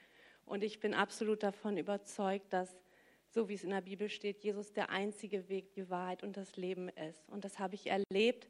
Und 0.45 0.63
ich 0.63 0.81
bin 0.81 0.95
absolut 0.95 1.43
davon 1.43 1.77
überzeugt, 1.77 2.53
dass, 2.53 2.77
so 3.31 3.49
wie 3.49 3.55
es 3.55 3.65
in 3.65 3.71
der 3.71 3.81
Bibel 3.81 4.09
steht, 4.09 4.45
Jesus 4.45 4.73
der 4.73 4.91
einzige 4.91 5.49
Weg, 5.49 5.73
die 5.75 5.91
Wahrheit 5.91 6.23
und 6.23 6.37
das 6.37 6.57
Leben 6.57 6.89
ist. 6.89 7.29
Und 7.29 7.45
das 7.45 7.59
habe 7.59 7.75
ich 7.75 7.89
erlebt. 7.89 8.49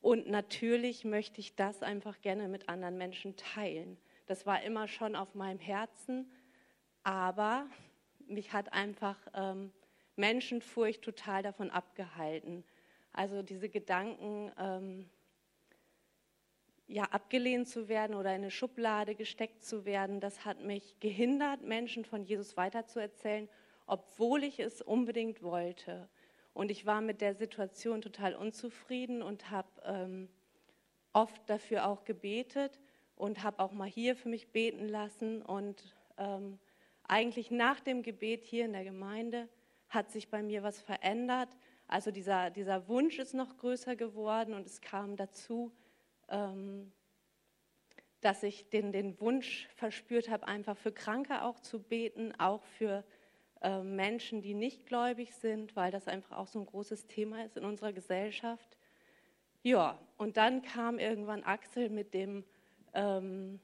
Und 0.00 0.28
natürlich 0.28 1.04
möchte 1.04 1.40
ich 1.40 1.54
das 1.54 1.82
einfach 1.82 2.20
gerne 2.20 2.48
mit 2.48 2.68
anderen 2.68 2.98
Menschen 2.98 3.36
teilen. 3.36 3.98
Das 4.26 4.46
war 4.46 4.62
immer 4.62 4.88
schon 4.88 5.16
auf 5.16 5.34
meinem 5.34 5.58
Herzen, 5.58 6.30
aber 7.02 7.66
mich 8.26 8.52
hat 8.52 8.72
einfach 8.72 9.18
ähm, 9.34 9.72
Menschenfurcht 10.16 11.02
total 11.02 11.42
davon 11.42 11.70
abgehalten. 11.70 12.64
Also 13.12 13.42
diese 13.42 13.68
Gedanken, 13.68 14.50
ähm, 14.58 15.10
ja, 16.86 17.04
abgelehnt 17.04 17.68
zu 17.68 17.88
werden 17.88 18.14
oder 18.14 18.30
in 18.30 18.42
eine 18.42 18.50
Schublade 18.50 19.14
gesteckt 19.14 19.64
zu 19.64 19.84
werden, 19.84 20.20
das 20.20 20.44
hat 20.44 20.60
mich 20.60 20.98
gehindert, 21.00 21.62
Menschen 21.62 22.04
von 22.04 22.22
Jesus 22.22 22.56
weiterzuerzählen, 22.56 23.48
obwohl 23.86 24.44
ich 24.44 24.58
es 24.60 24.82
unbedingt 24.82 25.42
wollte. 25.42 26.08
Und 26.54 26.70
ich 26.70 26.84
war 26.84 27.00
mit 27.00 27.20
der 27.20 27.34
Situation 27.34 28.02
total 28.02 28.34
unzufrieden 28.34 29.22
und 29.22 29.50
habe 29.50 29.68
ähm, 29.84 30.28
oft 31.12 31.40
dafür 31.48 31.86
auch 31.86 32.04
gebetet 32.04 32.78
und 33.16 33.42
habe 33.42 33.62
auch 33.62 33.72
mal 33.72 33.88
hier 33.88 34.16
für 34.16 34.28
mich 34.28 34.48
beten 34.48 34.88
lassen. 34.88 35.42
Und 35.42 35.94
ähm, 36.18 36.58
eigentlich 37.04 37.50
nach 37.50 37.80
dem 37.80 38.02
Gebet 38.02 38.44
hier 38.44 38.64
in 38.64 38.72
der 38.72 38.84
Gemeinde 38.84 39.48
hat 39.88 40.10
sich 40.10 40.28
bei 40.28 40.42
mir 40.42 40.62
was 40.62 40.80
verändert. 40.80 41.48
Also 41.86 42.10
dieser, 42.10 42.50
dieser 42.50 42.88
Wunsch 42.88 43.18
ist 43.18 43.34
noch 43.34 43.56
größer 43.56 43.96
geworden 43.96 44.54
und 44.54 44.66
es 44.66 44.80
kam 44.80 45.16
dazu, 45.16 45.72
ähm, 46.28 46.92
dass 48.20 48.42
ich 48.42 48.70
den, 48.70 48.92
den 48.92 49.20
Wunsch 49.20 49.68
verspürt 49.74 50.30
habe, 50.30 50.46
einfach 50.46 50.76
für 50.76 50.92
Kranke 50.92 51.42
auch 51.42 51.60
zu 51.60 51.82
beten, 51.82 52.32
auch 52.38 52.62
für 52.62 53.04
äh, 53.60 53.82
Menschen, 53.82 54.42
die 54.42 54.54
nicht 54.54 54.86
gläubig 54.86 55.34
sind, 55.34 55.76
weil 55.76 55.90
das 55.90 56.08
einfach 56.08 56.38
auch 56.38 56.46
so 56.46 56.60
ein 56.60 56.66
großes 56.66 57.06
Thema 57.08 57.44
ist 57.44 57.56
in 57.56 57.64
unserer 57.64 57.92
Gesellschaft. 57.92 58.78
Ja, 59.62 59.98
und 60.16 60.36
dann 60.36 60.62
kam 60.62 60.98
irgendwann 60.98 61.42
Axel 61.42 61.88
mit 61.90 62.14
dem 62.14 62.44
ähm, 62.94 63.60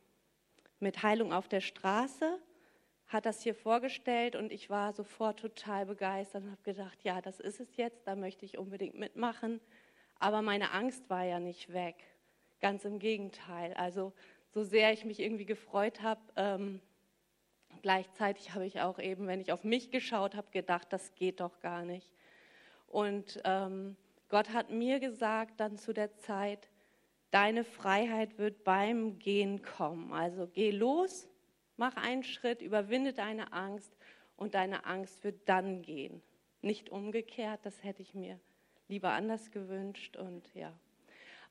mit 0.81 1.03
Heilung 1.03 1.33
auf 1.33 1.49
der 1.49 1.61
Straße, 1.61 2.39
hat 3.09 3.25
das 3.25 3.43
hier 3.43 3.55
vorgestellt 3.55 4.37
und 4.37 4.53
ich 4.53 4.69
war 4.69 4.93
sofort 4.93 5.41
total 5.41 5.87
begeistert 5.87 6.45
und 6.45 6.51
habe 6.51 6.63
gedacht, 6.63 7.03
ja, 7.03 7.21
das 7.23 7.41
ist 7.41 7.59
es 7.59 7.77
jetzt, 7.77 8.07
da 8.07 8.15
möchte 8.15 8.45
ich 8.45 8.59
unbedingt 8.59 8.99
mitmachen. 8.99 9.61
Aber 10.19 10.43
meine 10.43 10.73
Angst 10.73 11.09
war 11.09 11.25
ja 11.25 11.41
nicht 11.41 11.73
weg, 11.73 11.97
ganz 12.61 12.85
im 12.85 12.99
Gegenteil. 12.99 13.73
Also 13.75 14.13
so 14.51 14.63
sehr 14.63 14.93
ich 14.93 15.05
mich 15.07 15.21
irgendwie 15.21 15.47
gefreut 15.47 16.03
habe, 16.03 16.21
ähm, 16.37 16.81
gleichzeitig 17.81 18.55
habe 18.55 18.67
ich 18.67 18.81
auch 18.81 18.99
eben, 18.99 19.27
wenn 19.27 19.41
ich 19.41 19.53
auf 19.53 19.65
mich 19.65 19.91
geschaut 19.91 20.35
habe, 20.35 20.51
gedacht, 20.51 20.93
das 20.93 21.15
geht 21.15 21.41
doch 21.41 21.61
gar 21.61 21.85
nicht. 21.85 22.13
Und 22.87 23.41
ähm, 23.45 23.97
Gott 24.29 24.51
hat 24.51 24.71
mir 24.71 25.01
gesagt 25.01 25.61
dann 25.61 25.79
zu 25.79 25.95
der 25.95 26.15
Zeit, 26.17 26.69
deine 27.31 27.65
Freiheit 27.65 28.39
wird 28.39 28.65
beim 28.65 29.19
Gehen 29.19 29.63
kommen. 29.63 30.13
Also 30.13 30.47
geh 30.47 30.71
los, 30.71 31.29
mach 31.79 31.97
einen 31.97 32.23
Schritt, 32.23 32.63
überwinde 32.63 33.13
deine 33.13 33.53
Angst 33.53 33.97
und 34.37 34.55
deine 34.55 34.85
Angst 34.85 35.25
wird 35.25 35.49
dann 35.49 35.83
gehen. 35.83 36.23
Nicht 36.61 36.91
umgekehrt, 36.91 37.61
das 37.65 37.83
hätte 37.85 38.03
ich 38.03 38.15
mir 38.15 38.39
lieber 38.89 39.13
anders 39.13 39.51
gewünscht 39.51 40.17
und 40.17 40.55
ja. 40.55 40.73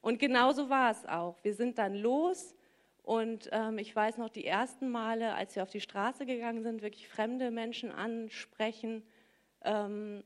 Und 0.02 0.20
genauso 0.20 0.70
war 0.70 0.92
es 0.92 1.06
auch. 1.06 1.38
Wir 1.44 1.54
sind 1.54 1.78
dann 1.78 1.96
los 1.96 2.56
und 3.04 3.50
ähm, 3.52 3.78
ich 3.78 3.96
weiß 3.96 4.18
noch 4.18 4.30
die 4.30 4.46
ersten 4.46 4.90
Male, 4.90 5.34
als 5.34 5.56
wir 5.56 5.64
auf 5.64 5.70
die 5.70 5.82
Straße 5.82 6.26
gegangen 6.26 6.62
sind, 6.62 6.82
wirklich 6.82 7.08
fremde 7.08 7.52
Menschen 7.52 7.92
ansprechen, 7.92 9.04
ähm, 9.64 10.24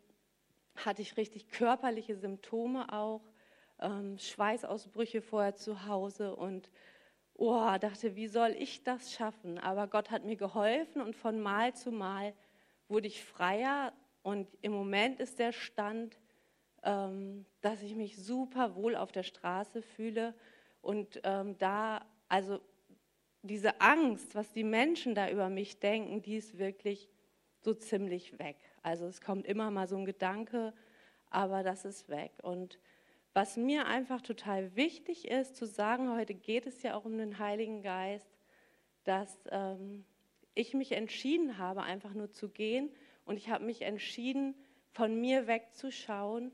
hatte 0.76 1.02
ich 1.02 1.18
richtig 1.18 1.50
körperliche 1.50 2.16
Symptome 2.16 2.92
auch 2.92 3.22
ähm, 3.80 4.18
Schweißausbrüche 4.18 5.22
vorher 5.22 5.56
zu 5.56 5.86
Hause 5.86 6.36
und 6.36 6.70
oh, 7.36 7.78
dachte, 7.80 8.16
wie 8.16 8.28
soll 8.28 8.56
ich 8.58 8.84
das 8.84 9.14
schaffen? 9.14 9.58
Aber 9.58 9.88
Gott 9.88 10.12
hat 10.12 10.26
mir 10.26 10.36
geholfen 10.36 11.02
und 11.02 11.16
von 11.16 11.40
Mal 11.40 11.74
zu 11.74 11.92
Mal 11.92 12.34
wurde 12.88 13.08
ich 13.08 13.24
freier 13.24 13.94
und 14.24 14.48
im 14.62 14.74
Moment 14.74 15.20
ist 15.20 15.40
der 15.40 15.52
Stand, 15.52 16.20
ähm, 16.84 17.46
dass 17.62 17.82
ich 17.82 17.96
mich 17.96 18.18
super 18.18 18.76
wohl 18.76 18.96
auf 18.96 19.12
der 19.12 19.24
Straße 19.24 19.82
fühle 19.82 20.36
und 20.82 21.22
ähm, 21.24 21.58
da, 21.58 22.06
also 22.28 22.60
diese 23.44 23.82
Angst, 23.82 24.36
was 24.36 24.52
die 24.52 24.64
Menschen 24.64 25.16
da 25.16 25.30
über 25.30 25.50
mich 25.50 25.80
denken, 25.80 26.22
die 26.22 26.38
ist 26.38 26.58
wirklich 26.58 27.10
so 27.60 27.74
ziemlich 27.74 28.38
weg. 28.40 28.58
Also 28.84 29.06
es 29.06 29.22
kommt 29.22 29.46
immer 29.46 29.72
mal 29.72 29.88
so 29.88 29.98
ein 29.98 30.06
Gedanke, 30.06 30.74
aber 31.30 31.64
das 31.64 31.86
ist 31.86 32.10
weg. 32.10 32.32
Und 32.42 32.80
was 33.34 33.58
mir 33.58 33.86
einfach 33.86 34.22
total 34.22 34.76
wichtig 34.76 35.28
ist 35.28 35.56
zu 35.56 35.66
sagen, 35.66 36.12
heute 36.12 36.34
geht 36.34 36.66
es 36.66 36.84
ja 36.84 36.96
auch 36.96 37.06
um 37.06 37.18
den 37.18 37.40
Heiligen 37.40 37.82
Geist, 37.82 38.30
dass 39.04 39.40
ähm, 39.50 40.06
ich 40.54 40.74
mich 40.74 40.92
entschieden 40.92 41.58
habe, 41.58 41.84
einfach 41.84 42.14
nur 42.14 42.32
zu 42.32 42.50
gehen 42.50 42.92
und 43.26 43.38
ich 43.38 43.50
habe 43.50 43.64
mich 43.64 43.84
entschieden, 43.84 44.56
von 44.92 45.20
mir 45.20 45.48
wegzuschauen, 45.48 46.52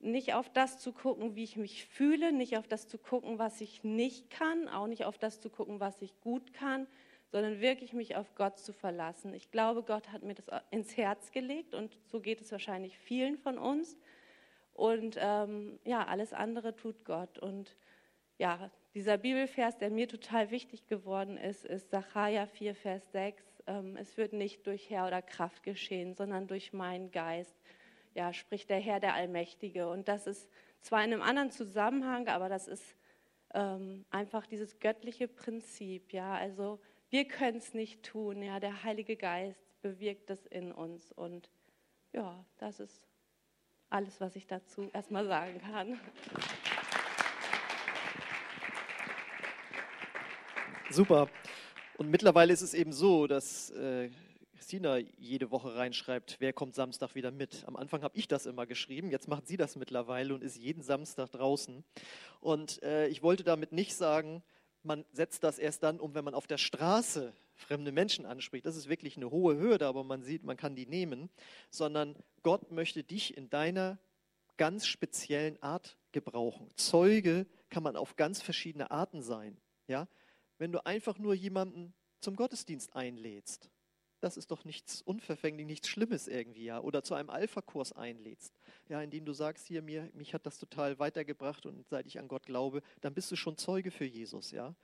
nicht 0.00 0.34
auf 0.34 0.48
das 0.50 0.78
zu 0.78 0.92
gucken, 0.92 1.34
wie 1.34 1.44
ich 1.44 1.56
mich 1.56 1.84
fühle, 1.84 2.32
nicht 2.32 2.56
auf 2.56 2.68
das 2.68 2.88
zu 2.88 2.98
gucken, 2.98 3.38
was 3.38 3.60
ich 3.60 3.84
nicht 3.84 4.30
kann, 4.30 4.68
auch 4.68 4.86
nicht 4.86 5.04
auf 5.04 5.18
das 5.18 5.40
zu 5.40 5.50
gucken, 5.50 5.80
was 5.80 6.00
ich 6.00 6.18
gut 6.20 6.54
kann, 6.54 6.86
sondern 7.30 7.60
wirklich 7.60 7.92
mich 7.92 8.16
auf 8.16 8.34
Gott 8.34 8.58
zu 8.58 8.72
verlassen. 8.72 9.34
Ich 9.34 9.50
glaube, 9.50 9.82
Gott 9.82 10.10
hat 10.12 10.22
mir 10.22 10.34
das 10.34 10.46
ins 10.70 10.96
Herz 10.96 11.30
gelegt 11.30 11.74
und 11.74 11.98
so 12.06 12.20
geht 12.20 12.40
es 12.40 12.50
wahrscheinlich 12.52 12.96
vielen 12.98 13.36
von 13.36 13.58
uns. 13.58 13.98
Und 14.78 15.16
ähm, 15.18 15.80
ja, 15.82 16.06
alles 16.06 16.32
andere 16.32 16.76
tut 16.76 17.04
Gott. 17.04 17.40
Und 17.40 17.74
ja, 18.38 18.70
dieser 18.94 19.18
Bibelvers, 19.18 19.76
der 19.76 19.90
mir 19.90 20.06
total 20.06 20.52
wichtig 20.52 20.86
geworden 20.86 21.36
ist, 21.36 21.64
ist 21.64 21.90
Sacharja 21.90 22.46
4, 22.46 22.76
Vers 22.76 23.10
6. 23.10 23.42
Ähm, 23.66 23.96
es 23.96 24.16
wird 24.16 24.32
nicht 24.32 24.68
durch 24.68 24.88
Herr 24.88 25.08
oder 25.08 25.20
Kraft 25.20 25.64
geschehen, 25.64 26.14
sondern 26.14 26.46
durch 26.46 26.72
meinen 26.72 27.10
Geist. 27.10 27.56
Ja, 28.14 28.32
spricht 28.32 28.70
der 28.70 28.78
Herr, 28.78 29.00
der 29.00 29.14
Allmächtige. 29.14 29.88
Und 29.88 30.06
das 30.06 30.28
ist 30.28 30.48
zwar 30.80 31.02
in 31.04 31.12
einem 31.12 31.22
anderen 31.22 31.50
Zusammenhang, 31.50 32.28
aber 32.28 32.48
das 32.48 32.68
ist 32.68 32.94
ähm, 33.54 34.04
einfach 34.10 34.46
dieses 34.46 34.78
göttliche 34.78 35.26
Prinzip. 35.26 36.12
Ja, 36.12 36.36
also 36.36 36.78
wir 37.10 37.26
können 37.26 37.58
es 37.58 37.74
nicht 37.74 38.04
tun. 38.04 38.42
Ja, 38.42 38.60
der 38.60 38.84
Heilige 38.84 39.16
Geist 39.16 39.60
bewirkt 39.82 40.30
es 40.30 40.46
in 40.46 40.70
uns. 40.70 41.10
Und 41.10 41.50
ja, 42.12 42.44
das 42.58 42.78
ist 42.78 43.08
alles, 43.90 44.20
was 44.20 44.36
ich 44.36 44.46
dazu 44.46 44.90
erstmal 44.92 45.26
sagen 45.26 45.60
kann. 45.60 46.00
Super. 50.90 51.28
Und 51.96 52.10
mittlerweile 52.10 52.52
ist 52.52 52.62
es 52.62 52.74
eben 52.74 52.92
so, 52.92 53.26
dass 53.26 53.70
äh, 53.70 54.10
Christina 54.56 54.98
jede 55.18 55.50
Woche 55.50 55.74
reinschreibt, 55.74 56.36
wer 56.40 56.52
kommt 56.52 56.74
Samstag 56.74 57.14
wieder 57.14 57.30
mit. 57.30 57.64
Am 57.66 57.76
Anfang 57.76 58.02
habe 58.02 58.16
ich 58.16 58.28
das 58.28 58.46
immer 58.46 58.66
geschrieben, 58.66 59.10
jetzt 59.10 59.26
macht 59.26 59.46
sie 59.46 59.56
das 59.56 59.76
mittlerweile 59.76 60.34
und 60.34 60.42
ist 60.42 60.56
jeden 60.56 60.82
Samstag 60.82 61.30
draußen. 61.30 61.84
Und 62.40 62.82
äh, 62.82 63.08
ich 63.08 63.22
wollte 63.22 63.44
damit 63.44 63.72
nicht 63.72 63.94
sagen, 63.94 64.42
man 64.88 65.04
setzt 65.12 65.44
das 65.44 65.58
erst 65.58 65.84
dann 65.84 66.00
um, 66.00 66.14
wenn 66.14 66.24
man 66.24 66.34
auf 66.34 66.48
der 66.48 66.58
Straße 66.58 67.32
fremde 67.54 67.92
Menschen 67.92 68.26
anspricht. 68.26 68.66
Das 68.66 68.74
ist 68.74 68.88
wirklich 68.88 69.16
eine 69.16 69.30
hohe 69.30 69.56
Hürde, 69.56 69.86
aber 69.86 70.02
man 70.02 70.22
sieht, 70.22 70.42
man 70.42 70.56
kann 70.56 70.74
die 70.74 70.86
nehmen, 70.86 71.30
sondern 71.70 72.16
Gott 72.42 72.72
möchte 72.72 73.04
dich 73.04 73.36
in 73.36 73.50
deiner 73.50 73.98
ganz 74.56 74.86
speziellen 74.86 75.62
Art 75.62 75.96
gebrauchen. 76.10 76.70
Zeuge 76.74 77.46
kann 77.68 77.82
man 77.82 77.96
auf 77.96 78.16
ganz 78.16 78.40
verschiedene 78.40 78.90
Arten 78.90 79.22
sein. 79.22 79.58
Ja? 79.86 80.08
Wenn 80.56 80.72
du 80.72 80.84
einfach 80.84 81.18
nur 81.18 81.34
jemanden 81.34 81.92
zum 82.20 82.34
Gottesdienst 82.34 82.96
einlädst, 82.96 83.70
das 84.20 84.36
ist 84.36 84.50
doch 84.50 84.64
nichts 84.64 85.02
unverfänglich, 85.02 85.66
nichts 85.66 85.88
Schlimmes 85.88 86.28
irgendwie, 86.28 86.64
ja. 86.64 86.80
Oder 86.80 87.02
zu 87.02 87.14
einem 87.14 87.30
Alpha-Kurs 87.30 87.92
einlädst, 87.92 88.58
ja, 88.88 89.00
indem 89.00 89.24
du 89.24 89.32
sagst, 89.32 89.66
hier, 89.66 89.82
mir, 89.82 90.10
mich 90.14 90.34
hat 90.34 90.46
das 90.46 90.58
total 90.58 90.98
weitergebracht 90.98 91.66
und 91.66 91.88
seit 91.88 92.06
ich 92.06 92.18
an 92.18 92.28
Gott 92.28 92.46
glaube, 92.46 92.82
dann 93.00 93.14
bist 93.14 93.30
du 93.30 93.36
schon 93.36 93.56
Zeuge 93.56 93.90
für 93.90 94.04
Jesus, 94.04 94.50
ja. 94.50 94.74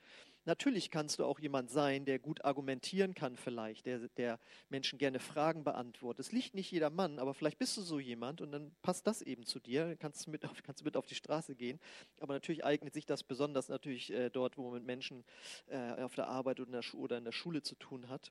Natürlich 0.46 0.90
kannst 0.90 1.18
du 1.18 1.24
auch 1.24 1.38
jemand 1.38 1.70
sein, 1.70 2.04
der 2.04 2.18
gut 2.18 2.44
argumentieren 2.44 3.14
kann 3.14 3.36
vielleicht, 3.36 3.86
der, 3.86 4.08
der 4.10 4.38
Menschen 4.68 4.98
gerne 4.98 5.18
Fragen 5.18 5.64
beantwortet. 5.64 6.26
Es 6.26 6.32
liegt 6.32 6.54
nicht 6.54 6.70
jeder 6.70 6.90
Mann, 6.90 7.18
aber 7.18 7.32
vielleicht 7.32 7.58
bist 7.58 7.76
du 7.78 7.80
so 7.80 7.98
jemand 7.98 8.42
und 8.42 8.52
dann 8.52 8.74
passt 8.82 9.06
das 9.06 9.22
eben 9.22 9.46
zu 9.46 9.58
dir, 9.58 9.96
kannst 9.96 10.26
du 10.26 10.30
mit 10.30 10.44
auf, 10.44 10.62
kannst 10.62 10.84
mit 10.84 10.98
auf 10.98 11.06
die 11.06 11.14
Straße 11.14 11.54
gehen. 11.54 11.80
Aber 12.20 12.34
natürlich 12.34 12.62
eignet 12.62 12.92
sich 12.92 13.06
das 13.06 13.22
besonders 13.22 13.70
natürlich 13.70 14.12
äh, 14.12 14.28
dort, 14.28 14.58
wo 14.58 14.64
man 14.64 14.74
mit 14.74 14.84
Menschen 14.84 15.24
äh, 15.68 16.02
auf 16.02 16.14
der 16.14 16.28
Arbeit 16.28 16.60
oder 16.60 16.68
in 16.68 16.82
der, 16.82 16.94
oder 16.94 17.16
in 17.16 17.24
der 17.24 17.32
Schule 17.32 17.62
zu 17.62 17.74
tun 17.76 18.10
hat. 18.10 18.30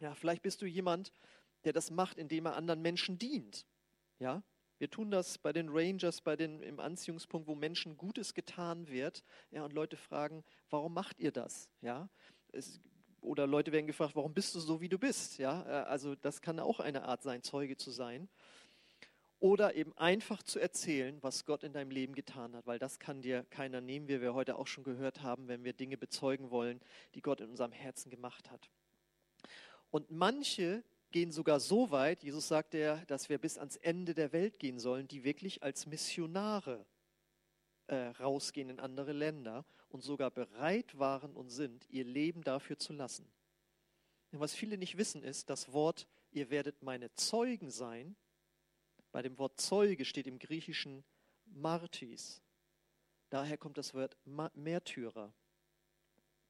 Ja, 0.00 0.14
vielleicht 0.14 0.42
bist 0.42 0.62
du 0.62 0.66
jemand, 0.66 1.12
der 1.64 1.72
das 1.72 1.90
macht, 1.90 2.18
indem 2.18 2.46
er 2.46 2.56
anderen 2.56 2.82
Menschen 2.82 3.18
dient. 3.18 3.66
Ja, 4.18 4.42
wir 4.78 4.90
tun 4.90 5.10
das 5.10 5.38
bei 5.38 5.52
den 5.52 5.68
Rangers, 5.70 6.20
bei 6.20 6.36
den, 6.36 6.62
im 6.62 6.78
Anziehungspunkt, 6.78 7.48
wo 7.48 7.54
Menschen 7.56 7.96
Gutes 7.96 8.34
getan 8.34 8.88
wird. 8.88 9.24
Ja, 9.50 9.64
und 9.64 9.72
Leute 9.72 9.96
fragen, 9.96 10.44
warum 10.70 10.94
macht 10.94 11.18
ihr 11.18 11.32
das? 11.32 11.68
Ja, 11.80 12.08
es, 12.52 12.80
oder 13.20 13.46
Leute 13.46 13.72
werden 13.72 13.88
gefragt, 13.88 14.14
warum 14.14 14.32
bist 14.32 14.54
du 14.54 14.60
so, 14.60 14.80
wie 14.80 14.88
du 14.88 14.98
bist? 14.98 15.38
Ja, 15.38 15.62
äh, 15.66 15.84
also 15.86 16.14
das 16.14 16.40
kann 16.40 16.60
auch 16.60 16.78
eine 16.78 17.02
Art 17.02 17.22
sein, 17.22 17.42
Zeuge 17.42 17.76
zu 17.76 17.90
sein. 17.90 18.28
Oder 19.40 19.74
eben 19.74 19.96
einfach 19.96 20.42
zu 20.42 20.58
erzählen, 20.58 21.22
was 21.22 21.44
Gott 21.44 21.62
in 21.62 21.72
deinem 21.72 21.90
Leben 21.90 22.14
getan 22.14 22.56
hat, 22.56 22.66
weil 22.66 22.80
das 22.80 22.98
kann 22.98 23.22
dir 23.22 23.44
keiner 23.50 23.80
nehmen, 23.80 24.08
wie 24.08 24.20
wir 24.20 24.34
heute 24.34 24.56
auch 24.56 24.66
schon 24.66 24.82
gehört 24.82 25.22
haben, 25.22 25.46
wenn 25.46 25.62
wir 25.62 25.72
Dinge 25.72 25.96
bezeugen 25.96 26.50
wollen, 26.50 26.80
die 27.14 27.22
Gott 27.22 27.40
in 27.40 27.50
unserem 27.50 27.70
Herzen 27.70 28.10
gemacht 28.10 28.50
hat. 28.50 28.68
Und 29.90 30.10
manche 30.10 30.84
gehen 31.10 31.32
sogar 31.32 31.60
so 31.60 31.90
weit, 31.90 32.22
Jesus 32.22 32.48
sagt 32.48 32.74
ja, 32.74 32.96
dass 33.06 33.28
wir 33.28 33.38
bis 33.38 33.56
ans 33.56 33.76
Ende 33.76 34.14
der 34.14 34.32
Welt 34.32 34.58
gehen 34.58 34.78
sollen, 34.78 35.08
die 35.08 35.24
wirklich 35.24 35.62
als 35.62 35.86
Missionare 35.86 36.84
äh, 37.86 38.08
rausgehen 38.08 38.68
in 38.68 38.80
andere 38.80 39.12
Länder 39.12 39.64
und 39.88 40.02
sogar 40.02 40.30
bereit 40.30 40.98
waren 40.98 41.34
und 41.34 41.48
sind, 41.48 41.88
ihr 41.88 42.04
Leben 42.04 42.42
dafür 42.42 42.78
zu 42.78 42.92
lassen. 42.92 43.26
Und 44.32 44.40
was 44.40 44.54
viele 44.54 44.76
nicht 44.76 44.98
wissen, 44.98 45.22
ist, 45.22 45.48
das 45.48 45.72
Wort, 45.72 46.06
ihr 46.30 46.50
werdet 46.50 46.82
meine 46.82 47.12
Zeugen 47.14 47.70
sein, 47.70 48.14
bei 49.10 49.22
dem 49.22 49.38
Wort 49.38 49.58
Zeuge 49.58 50.04
steht 50.04 50.26
im 50.26 50.38
Griechischen 50.38 51.02
Martis. 51.46 52.42
Daher 53.30 53.56
kommt 53.56 53.78
das 53.78 53.94
Wort 53.94 54.16
Märtyrer. 54.54 55.32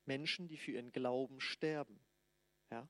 Menschen, 0.07 0.49
die 0.49 0.57
für 0.57 0.73
ihren 0.73 0.91
Glauben 0.91 1.41
sterben. 1.41 2.01
Ja? 2.71 2.89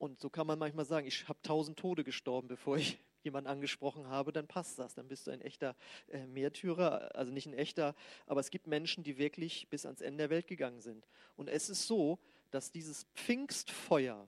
Und 0.00 0.18
so 0.18 0.30
kann 0.30 0.46
man 0.46 0.58
manchmal 0.58 0.86
sagen, 0.86 1.06
ich 1.06 1.28
habe 1.28 1.38
tausend 1.42 1.78
Tode 1.78 2.04
gestorben, 2.04 2.48
bevor 2.48 2.78
ich 2.78 2.98
jemanden 3.22 3.50
angesprochen 3.50 4.08
habe, 4.08 4.32
dann 4.32 4.46
passt 4.46 4.78
das. 4.78 4.94
Dann 4.94 5.08
bist 5.08 5.26
du 5.26 5.30
ein 5.30 5.42
echter 5.42 5.76
äh, 6.08 6.26
Märtyrer, 6.26 7.14
also 7.14 7.30
nicht 7.30 7.46
ein 7.46 7.52
echter, 7.52 7.94
aber 8.26 8.40
es 8.40 8.50
gibt 8.50 8.66
Menschen, 8.66 9.04
die 9.04 9.18
wirklich 9.18 9.68
bis 9.68 9.84
ans 9.84 10.00
Ende 10.00 10.22
der 10.22 10.30
Welt 10.30 10.46
gegangen 10.46 10.80
sind. 10.80 11.06
Und 11.36 11.48
es 11.48 11.68
ist 11.68 11.86
so, 11.86 12.18
dass 12.50 12.72
dieses 12.72 13.04
Pfingstfeuer, 13.14 14.26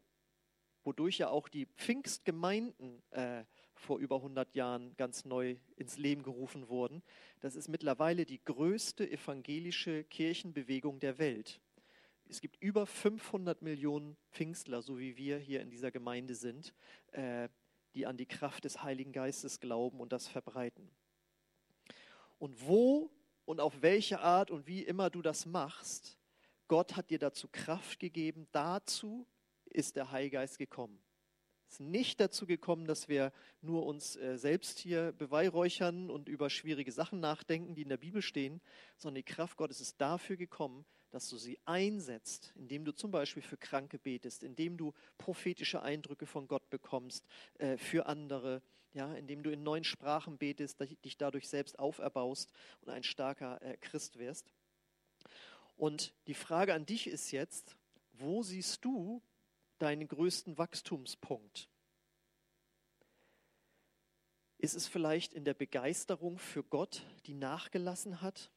wodurch 0.84 1.16
ja 1.16 1.30
auch 1.30 1.48
die 1.48 1.64
Pfingstgemeinden 1.64 3.02
äh, 3.12 3.44
vor 3.74 3.98
über 3.98 4.16
100 4.16 4.54
Jahren 4.54 4.94
ganz 4.98 5.24
neu 5.24 5.56
ins 5.76 5.96
Leben 5.96 6.22
gerufen 6.22 6.68
wurden. 6.68 7.02
Das 7.40 7.56
ist 7.56 7.68
mittlerweile 7.68 8.26
die 8.26 8.44
größte 8.44 9.10
evangelische 9.10 10.04
Kirchenbewegung 10.04 11.00
der 11.00 11.16
Welt. 11.16 11.62
Es 12.32 12.40
gibt 12.40 12.56
über 12.62 12.86
500 12.86 13.60
Millionen 13.60 14.16
Pfingstler, 14.30 14.80
so 14.80 14.98
wie 14.98 15.18
wir 15.18 15.36
hier 15.36 15.60
in 15.60 15.68
dieser 15.68 15.90
Gemeinde 15.90 16.34
sind, 16.34 16.72
äh, 17.10 17.50
die 17.94 18.06
an 18.06 18.16
die 18.16 18.24
Kraft 18.24 18.64
des 18.64 18.82
Heiligen 18.82 19.12
Geistes 19.12 19.60
glauben 19.60 20.00
und 20.00 20.14
das 20.14 20.28
verbreiten. 20.28 20.90
Und 22.38 22.66
wo 22.66 23.10
und 23.44 23.60
auf 23.60 23.82
welche 23.82 24.20
Art 24.20 24.50
und 24.50 24.66
wie 24.66 24.82
immer 24.82 25.10
du 25.10 25.20
das 25.20 25.44
machst, 25.44 26.16
Gott 26.68 26.96
hat 26.96 27.10
dir 27.10 27.18
dazu 27.18 27.48
Kraft 27.52 28.00
gegeben, 28.00 28.48
dazu 28.50 29.26
ist 29.66 29.96
der 29.96 30.10
Heilgeist 30.10 30.56
gekommen. 30.56 31.02
Es 31.68 31.74
ist 31.74 31.80
nicht 31.80 32.18
dazu 32.18 32.46
gekommen, 32.46 32.86
dass 32.86 33.10
wir 33.10 33.30
nur 33.60 33.84
uns 33.84 34.16
äh, 34.16 34.38
selbst 34.38 34.78
hier 34.78 35.12
beweihräuchern 35.12 36.08
und 36.08 36.30
über 36.30 36.48
schwierige 36.48 36.92
Sachen 36.92 37.20
nachdenken, 37.20 37.74
die 37.74 37.82
in 37.82 37.90
der 37.90 37.98
Bibel 37.98 38.22
stehen, 38.22 38.62
sondern 38.96 39.16
die 39.16 39.34
Kraft 39.34 39.58
Gottes 39.58 39.82
ist 39.82 40.00
dafür 40.00 40.38
gekommen, 40.38 40.86
dass 41.12 41.28
du 41.28 41.36
sie 41.36 41.58
einsetzt, 41.66 42.52
indem 42.56 42.84
du 42.84 42.92
zum 42.92 43.10
Beispiel 43.10 43.42
für 43.42 43.58
Kranke 43.58 43.98
betest, 43.98 44.42
indem 44.42 44.78
du 44.78 44.94
prophetische 45.18 45.82
Eindrücke 45.82 46.26
von 46.26 46.48
Gott 46.48 46.68
bekommst 46.70 47.26
äh, 47.58 47.76
für 47.76 48.06
andere, 48.06 48.62
ja, 48.94 49.14
indem 49.14 49.42
du 49.42 49.50
in 49.50 49.62
neuen 49.62 49.84
Sprachen 49.84 50.38
betest, 50.38 50.80
dich 51.04 51.18
dadurch 51.18 51.48
selbst 51.48 51.78
auferbaust 51.78 52.50
und 52.80 52.88
ein 52.88 53.02
starker 53.02 53.60
äh, 53.62 53.76
Christ 53.76 54.18
wirst. 54.18 54.50
Und 55.76 56.14
die 56.26 56.34
Frage 56.34 56.72
an 56.72 56.86
dich 56.86 57.06
ist 57.06 57.30
jetzt, 57.30 57.76
wo 58.12 58.42
siehst 58.42 58.84
du 58.84 59.22
deinen 59.78 60.08
größten 60.08 60.56
Wachstumspunkt? 60.56 61.68
Ist 64.56 64.74
es 64.74 64.86
vielleicht 64.86 65.34
in 65.34 65.44
der 65.44 65.54
Begeisterung 65.54 66.38
für 66.38 66.62
Gott, 66.62 67.02
die 67.26 67.34
nachgelassen 67.34 68.22
hat? 68.22 68.50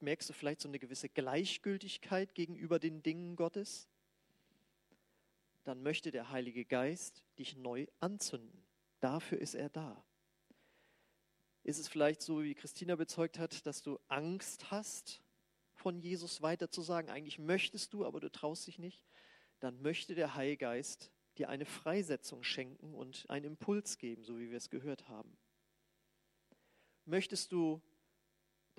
Merkst 0.00 0.28
du 0.28 0.32
vielleicht 0.32 0.60
so 0.60 0.68
eine 0.68 0.78
gewisse 0.78 1.08
Gleichgültigkeit 1.08 2.34
gegenüber 2.34 2.78
den 2.78 3.02
Dingen 3.02 3.36
Gottes? 3.36 3.88
Dann 5.64 5.82
möchte 5.82 6.10
der 6.10 6.30
Heilige 6.30 6.64
Geist 6.64 7.22
dich 7.38 7.56
neu 7.56 7.86
anzünden. 8.00 8.64
Dafür 9.00 9.38
ist 9.38 9.54
er 9.54 9.68
da. 9.68 10.04
Ist 11.62 11.78
es 11.78 11.88
vielleicht 11.88 12.22
so, 12.22 12.42
wie 12.42 12.54
Christina 12.54 12.96
bezeugt 12.96 13.38
hat, 13.38 13.66
dass 13.66 13.82
du 13.82 13.98
Angst 14.08 14.70
hast, 14.70 15.22
von 15.74 16.00
Jesus 16.00 16.40
weiter 16.42 16.70
zu 16.70 16.82
sagen? 16.82 17.10
Eigentlich 17.10 17.38
möchtest 17.38 17.92
du, 17.92 18.04
aber 18.06 18.20
du 18.20 18.30
traust 18.30 18.66
dich 18.66 18.78
nicht 18.78 19.04
dann 19.60 19.80
möchte 19.82 20.14
der 20.14 20.34
Heilgeist 20.34 21.12
dir 21.38 21.48
eine 21.48 21.66
Freisetzung 21.66 22.42
schenken 22.42 22.94
und 22.94 23.28
einen 23.28 23.44
Impuls 23.44 23.98
geben, 23.98 24.24
so 24.24 24.38
wie 24.38 24.50
wir 24.50 24.56
es 24.56 24.70
gehört 24.70 25.08
haben. 25.08 25.36
Möchtest 27.04 27.52
du, 27.52 27.80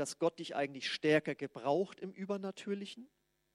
dass 0.02 0.18
Gott 0.18 0.40
dich 0.40 0.56
eigentlich 0.56 0.90
stärker 0.92 1.36
gebraucht 1.36 2.00
im 2.00 2.12
Übernatürlichen? 2.12 3.08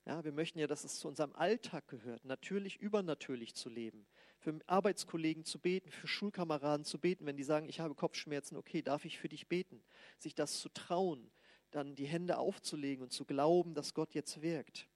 Ja, 0.05 0.23
wir 0.23 0.31
möchten 0.31 0.61
ja, 0.61 0.69
dass 0.69 0.85
es 0.85 1.01
zu 1.01 1.09
unserem 1.09 1.35
Alltag 1.35 1.89
gehört, 1.89 2.25
natürlich 2.25 2.77
übernatürlich 2.77 3.57
zu 3.57 3.69
leben, 3.69 4.07
für 4.39 4.57
Arbeitskollegen 4.69 5.45
zu 5.45 5.59
beten, 5.59 5.91
für 5.91 6.07
Schulkameraden 6.07 6.85
zu 6.85 7.01
beten, 7.01 7.27
wenn 7.27 7.37
die 7.37 7.43
sagen, 7.43 7.69
ich 7.69 7.81
habe 7.81 7.97
Kopfschmerzen, 7.97 8.57
okay, 8.57 8.81
darf 8.81 9.05
ich 9.05 9.19
für 9.19 9.29
dich 9.29 9.49
beten? 9.49 9.83
Sich 10.19 10.37
das 10.37 10.61
zu 10.61 10.69
trauen, 10.69 11.33
dann 11.73 11.97
die 11.97 12.07
Hände 12.07 12.39
aufzulegen 12.39 13.03
und 13.03 13.11
zu 13.11 13.25
glauben, 13.25 13.75
dass 13.75 13.93
Gott 13.93 14.15
jetzt 14.15 14.41
wirkt. 14.41 14.89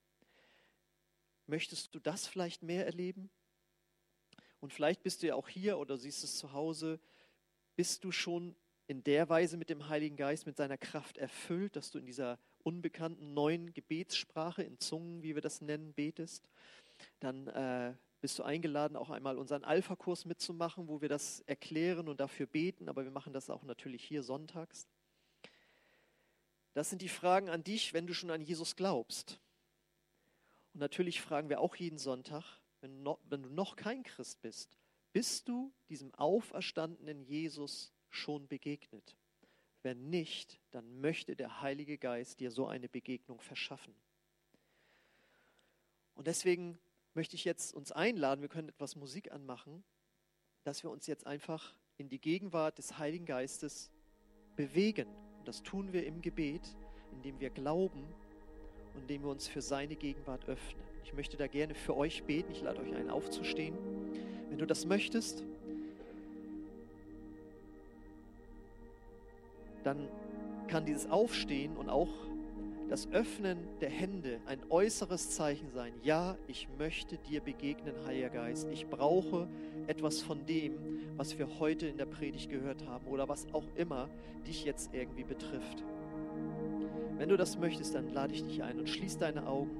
Möchtest 1.48 1.92
du 1.96 1.98
das 1.98 2.28
vielleicht 2.28 2.62
mehr 2.62 2.86
erleben? 2.86 3.28
Und 4.60 4.72
vielleicht 4.72 5.02
bist 5.02 5.24
du 5.24 5.26
ja 5.26 5.34
auch 5.34 5.48
hier 5.48 5.78
oder 5.78 5.96
siehst 5.96 6.22
es 6.22 6.38
zu 6.38 6.52
Hause, 6.52 7.00
bist 7.74 8.04
du 8.04 8.12
schon 8.12 8.54
in 8.90 9.04
der 9.04 9.28
Weise 9.28 9.56
mit 9.56 9.70
dem 9.70 9.88
Heiligen 9.88 10.16
Geist, 10.16 10.46
mit 10.46 10.56
seiner 10.56 10.76
Kraft 10.76 11.16
erfüllt, 11.16 11.76
dass 11.76 11.92
du 11.92 11.98
in 12.00 12.06
dieser 12.06 12.40
unbekannten 12.64 13.34
neuen 13.34 13.72
Gebetssprache, 13.72 14.64
in 14.64 14.80
Zungen, 14.80 15.22
wie 15.22 15.36
wir 15.36 15.42
das 15.42 15.60
nennen, 15.60 15.92
betest. 15.92 16.48
Dann 17.20 17.46
äh, 17.46 17.94
bist 18.20 18.36
du 18.40 18.42
eingeladen, 18.42 18.96
auch 18.96 19.10
einmal 19.10 19.38
unseren 19.38 19.62
Alpha-Kurs 19.62 20.24
mitzumachen, 20.24 20.88
wo 20.88 21.00
wir 21.00 21.08
das 21.08 21.38
erklären 21.42 22.08
und 22.08 22.18
dafür 22.18 22.46
beten, 22.46 22.88
aber 22.88 23.04
wir 23.04 23.12
machen 23.12 23.32
das 23.32 23.48
auch 23.48 23.62
natürlich 23.62 24.02
hier 24.02 24.24
sonntags. 24.24 24.88
Das 26.74 26.90
sind 26.90 27.00
die 27.00 27.08
Fragen 27.08 27.48
an 27.48 27.62
dich, 27.62 27.94
wenn 27.94 28.08
du 28.08 28.12
schon 28.12 28.32
an 28.32 28.42
Jesus 28.42 28.74
glaubst. 28.74 29.38
Und 30.74 30.80
natürlich 30.80 31.20
fragen 31.20 31.48
wir 31.48 31.60
auch 31.60 31.76
jeden 31.76 31.98
Sonntag, 31.98 32.42
wenn, 32.80 33.04
noch, 33.04 33.20
wenn 33.28 33.44
du 33.44 33.50
noch 33.50 33.76
kein 33.76 34.02
Christ 34.02 34.42
bist, 34.42 34.80
bist 35.12 35.46
du 35.46 35.72
diesem 35.88 36.12
auferstandenen 36.14 37.22
Jesus 37.22 37.92
schon 38.10 38.46
begegnet? 38.48 39.16
Wenn 39.82 40.10
nicht, 40.10 40.60
dann 40.72 41.00
möchte 41.00 41.36
der 41.36 41.62
Heilige 41.62 41.96
Geist 41.96 42.40
dir 42.40 42.50
so 42.50 42.66
eine 42.66 42.88
Begegnung 42.88 43.40
verschaffen. 43.40 43.94
Und 46.14 46.26
deswegen 46.26 46.78
möchte 47.14 47.34
ich 47.34 47.44
jetzt 47.44 47.74
uns 47.74 47.92
einladen, 47.92 48.42
wir 48.42 48.48
können 48.48 48.68
etwas 48.68 48.94
Musik 48.94 49.32
anmachen, 49.32 49.82
dass 50.64 50.82
wir 50.82 50.90
uns 50.90 51.06
jetzt 51.06 51.26
einfach 51.26 51.74
in 51.96 52.08
die 52.08 52.20
Gegenwart 52.20 52.76
des 52.78 52.98
Heiligen 52.98 53.24
Geistes 53.24 53.90
bewegen. 54.56 55.08
Und 55.38 55.48
das 55.48 55.62
tun 55.62 55.92
wir 55.92 56.04
im 56.06 56.20
Gebet, 56.20 56.76
indem 57.12 57.40
wir 57.40 57.50
glauben, 57.50 58.06
und 58.94 59.02
indem 59.02 59.22
wir 59.22 59.30
uns 59.30 59.48
für 59.48 59.62
seine 59.62 59.96
Gegenwart 59.96 60.48
öffnen. 60.48 60.82
Ich 61.04 61.12
möchte 61.12 61.36
da 61.36 61.46
gerne 61.46 61.74
für 61.74 61.96
euch 61.96 62.24
beten. 62.24 62.52
Ich 62.52 62.62
lade 62.62 62.80
euch 62.80 62.94
ein, 62.94 63.10
aufzustehen. 63.10 63.76
Wenn 64.48 64.58
du 64.58 64.66
das 64.66 64.84
möchtest, 64.84 65.44
dann 69.84 70.08
kann 70.68 70.84
dieses 70.84 71.10
Aufstehen 71.10 71.76
und 71.76 71.88
auch 71.88 72.08
das 72.88 73.08
Öffnen 73.12 73.58
der 73.80 73.88
Hände 73.88 74.40
ein 74.46 74.58
äußeres 74.68 75.30
Zeichen 75.30 75.70
sein. 75.70 75.92
Ja, 76.02 76.36
ich 76.48 76.68
möchte 76.76 77.18
dir 77.18 77.40
begegnen, 77.40 77.94
Heiliger 78.04 78.30
Geist. 78.30 78.68
Ich 78.72 78.88
brauche 78.88 79.46
etwas 79.86 80.22
von 80.22 80.44
dem, 80.44 80.74
was 81.16 81.38
wir 81.38 81.60
heute 81.60 81.86
in 81.86 81.98
der 81.98 82.06
Predigt 82.06 82.50
gehört 82.50 82.84
haben 82.86 83.06
oder 83.06 83.28
was 83.28 83.46
auch 83.52 83.64
immer 83.76 84.08
dich 84.46 84.64
jetzt 84.64 84.92
irgendwie 84.92 85.22
betrifft. 85.22 85.84
Wenn 87.16 87.28
du 87.28 87.36
das 87.36 87.58
möchtest, 87.58 87.94
dann 87.94 88.12
lade 88.12 88.34
ich 88.34 88.42
dich 88.42 88.62
ein 88.62 88.80
und 88.80 88.88
schließ 88.88 89.18
deine 89.18 89.46
Augen. 89.46 89.70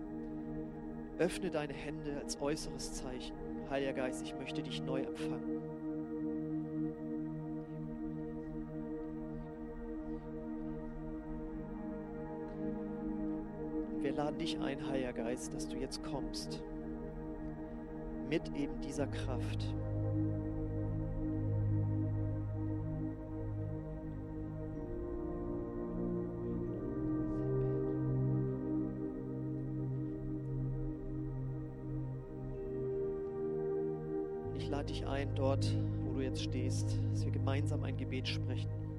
Öffne 1.18 1.50
deine 1.50 1.72
Hände 1.72 2.16
als 2.22 2.40
äußeres 2.40 2.94
Zeichen. 2.94 3.34
Heiliger 3.70 3.92
Geist, 3.92 4.22
ich 4.24 4.36
möchte 4.36 4.62
dich 4.62 4.82
neu 4.82 5.00
empfangen. 5.00 5.79
Wir 14.30 14.36
laden 14.36 14.46
dich 14.46 14.60
ein, 14.60 14.88
Heiliger 14.88 15.12
Geist, 15.12 15.52
dass 15.54 15.66
du 15.66 15.76
jetzt 15.76 16.04
kommst 16.04 16.62
mit 18.28 18.42
eben 18.56 18.80
dieser 18.80 19.08
Kraft. 19.08 19.66
lade 34.68 34.92
dich 34.92 35.04
ein, 35.06 35.34
dort, 35.34 35.66
wo 36.04 36.12
du 36.12 36.20
jetzt 36.20 36.44
stehst, 36.44 36.96
dass 37.10 37.24
wir 37.24 37.32
gemeinsam 37.32 37.82
ein 37.82 37.96
Gebet 37.96 38.28
sprechen. 38.28 38.89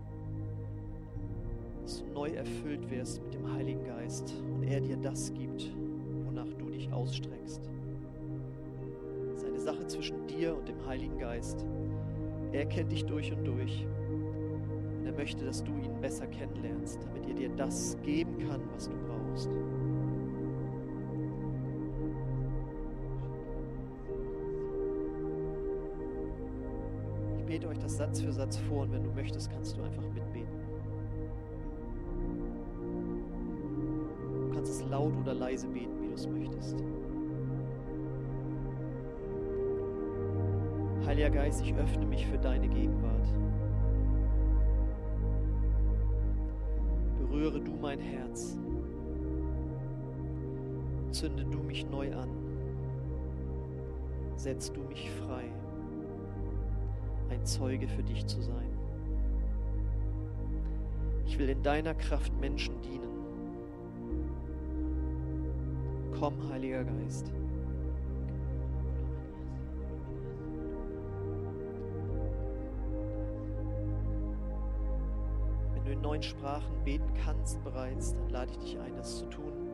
Neu 2.22 2.34
erfüllt 2.34 2.88
wirst 2.92 3.20
mit 3.24 3.34
dem 3.34 3.52
Heiligen 3.52 3.84
Geist 3.84 4.36
und 4.54 4.62
er 4.62 4.80
dir 4.80 4.96
das 4.96 5.34
gibt, 5.34 5.72
wonach 6.24 6.54
du 6.54 6.70
dich 6.70 6.94
ausstreckst. 6.94 7.68
Es 9.32 9.38
ist 9.42 9.46
eine 9.48 9.60
Sache 9.60 9.88
zwischen 9.88 10.28
dir 10.28 10.56
und 10.56 10.70
dem 10.70 10.86
Heiligen 10.86 11.18
Geist. 11.18 11.66
Er 12.52 12.68
kennt 12.68 12.92
dich 12.92 13.06
durch 13.06 13.34
und 13.34 13.44
durch. 13.44 13.88
Und 15.00 15.08
er 15.08 15.14
möchte, 15.14 15.44
dass 15.44 15.64
du 15.64 15.72
ihn 15.72 16.00
besser 16.00 16.28
kennenlernst, 16.28 17.00
damit 17.04 17.28
er 17.28 17.34
dir 17.34 17.50
das 17.56 17.98
geben 18.04 18.38
kann, 18.48 18.62
was 18.72 18.88
du 18.88 18.96
brauchst. 19.08 19.50
bete 27.48 27.68
euch 27.68 27.80
das 27.80 27.98
Satz 27.98 28.22
für 28.22 28.32
Satz 28.32 28.58
vor 28.70 28.84
und 28.84 28.94
wenn 28.94 29.04
du 29.04 29.12
möchtest, 29.12 29.52
kannst 29.52 29.76
du 29.76 29.82
einfach 29.82 30.04
mitbeten. 30.14 30.61
Leise 35.62 35.68
beten, 35.68 36.02
wie 36.02 36.08
du 36.08 36.14
es 36.14 36.28
möchtest. 36.28 36.84
Heiliger 41.06 41.30
Geist, 41.30 41.62
ich 41.62 41.74
öffne 41.76 42.06
mich 42.06 42.26
für 42.28 42.38
deine 42.38 42.68
Gegenwart. 42.68 43.28
Berühre 47.18 47.60
du 47.60 47.72
mein 47.74 48.00
Herz. 48.00 48.58
Zünde 51.12 51.46
du 51.46 51.60
mich 51.60 51.90
neu 51.90 52.14
an. 52.16 52.30
Setz 54.36 54.72
du 54.72 54.82
mich 54.82 55.12
frei. 55.12 55.44
ein 57.30 57.46
Zeuge 57.46 57.88
für 57.88 58.04
dich 58.04 58.26
zu 58.26 58.42
sein. 58.42 58.70
Ich 61.26 61.40
will 61.40 61.48
in 61.48 61.64
deiner 61.64 61.94
Kraft 61.94 62.34
Menschen 62.42 62.82
dienen. 62.82 63.11
Komm, 66.22 66.36
Heiliger 66.52 66.84
Geist. 66.84 67.32
Wenn 75.74 75.84
du 75.84 75.92
in 75.94 76.02
neuen 76.02 76.22
Sprachen 76.22 76.84
beten 76.86 77.12
kannst 77.26 77.64
bereits, 77.64 78.14
dann 78.14 78.30
lade 78.30 78.52
ich 78.52 78.58
dich 78.60 78.78
ein, 78.78 78.96
das 78.98 79.18
zu 79.18 79.26
tun. 79.32 79.71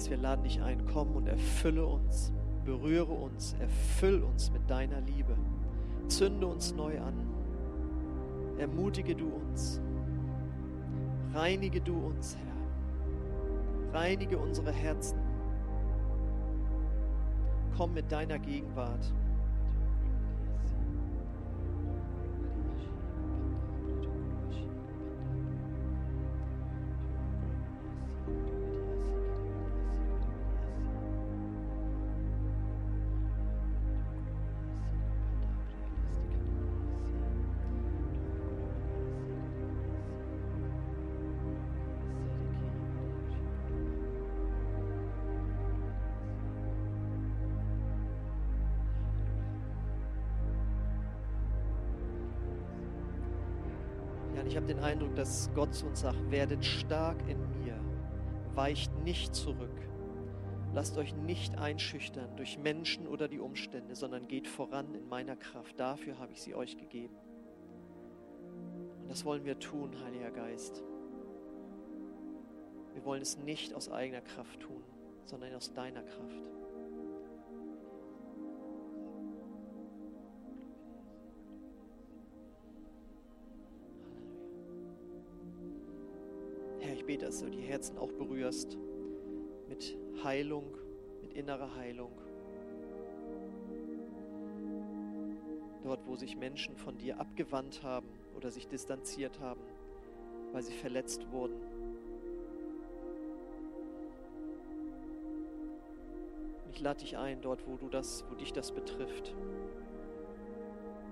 Geist, 0.00 0.08
wir 0.08 0.16
laden 0.16 0.44
dich 0.44 0.62
ein, 0.62 0.82
komm 0.94 1.14
und 1.14 1.26
erfülle 1.26 1.84
uns, 1.84 2.32
berühre 2.64 3.12
uns, 3.12 3.54
erfüll 3.60 4.22
uns 4.22 4.50
mit 4.50 4.70
deiner 4.70 5.02
Liebe, 5.02 5.36
zünde 6.08 6.46
uns 6.46 6.74
neu 6.74 6.98
an, 6.98 7.12
ermutige 8.56 9.14
du 9.14 9.28
uns, 9.28 9.78
reinige 11.34 11.82
du 11.82 11.92
uns, 11.92 12.34
Herr, 12.34 14.00
reinige 14.00 14.38
unsere 14.38 14.72
Herzen, 14.72 15.18
komm 17.76 17.92
mit 17.92 18.10
deiner 18.10 18.38
Gegenwart. 18.38 19.12
Dass 55.30 55.48
Gott 55.54 55.72
zu 55.72 55.86
uns 55.86 56.00
sagt, 56.00 56.32
werdet 56.32 56.64
stark 56.64 57.16
in 57.28 57.38
mir, 57.62 57.78
weicht 58.56 58.92
nicht 59.04 59.32
zurück. 59.32 59.80
Lasst 60.74 60.98
euch 60.98 61.14
nicht 61.14 61.56
einschüchtern 61.56 62.34
durch 62.34 62.58
Menschen 62.58 63.06
oder 63.06 63.28
die 63.28 63.38
Umstände, 63.38 63.94
sondern 63.94 64.26
geht 64.26 64.48
voran 64.48 64.92
in 64.92 65.08
meiner 65.08 65.36
Kraft. 65.36 65.78
Dafür 65.78 66.18
habe 66.18 66.32
ich 66.32 66.42
sie 66.42 66.56
euch 66.56 66.76
gegeben. 66.76 67.14
Und 69.02 69.08
das 69.08 69.24
wollen 69.24 69.44
wir 69.44 69.56
tun, 69.60 69.92
Heiliger 70.04 70.32
Geist. 70.32 70.82
Wir 72.94 73.04
wollen 73.04 73.22
es 73.22 73.38
nicht 73.38 73.72
aus 73.72 73.88
eigener 73.88 74.22
Kraft 74.22 74.58
tun, 74.58 74.82
sondern 75.26 75.54
aus 75.54 75.72
deiner 75.72 76.02
Kraft. 76.02 76.59
Bete, 87.10 87.26
dass 87.26 87.40
du 87.40 87.50
die 87.50 87.62
Herzen 87.62 87.98
auch 87.98 88.12
berührst 88.12 88.78
mit 89.68 89.98
Heilung, 90.22 90.76
mit 91.22 91.32
innerer 91.34 91.74
Heilung. 91.74 92.12
Dort, 95.82 96.06
wo 96.06 96.14
sich 96.14 96.36
Menschen 96.36 96.76
von 96.76 96.96
dir 96.98 97.18
abgewandt 97.18 97.82
haben 97.82 98.06
oder 98.36 98.52
sich 98.52 98.68
distanziert 98.68 99.40
haben, 99.40 99.60
weil 100.52 100.62
sie 100.62 100.72
verletzt 100.72 101.28
wurden. 101.32 101.60
Ich 106.72 106.80
lade 106.80 107.00
dich 107.00 107.18
ein, 107.18 107.40
dort, 107.40 107.66
wo 107.66 107.74
du 107.74 107.88
das, 107.88 108.24
wo 108.30 108.36
dich 108.36 108.52
das 108.52 108.70
betrifft. 108.70 109.34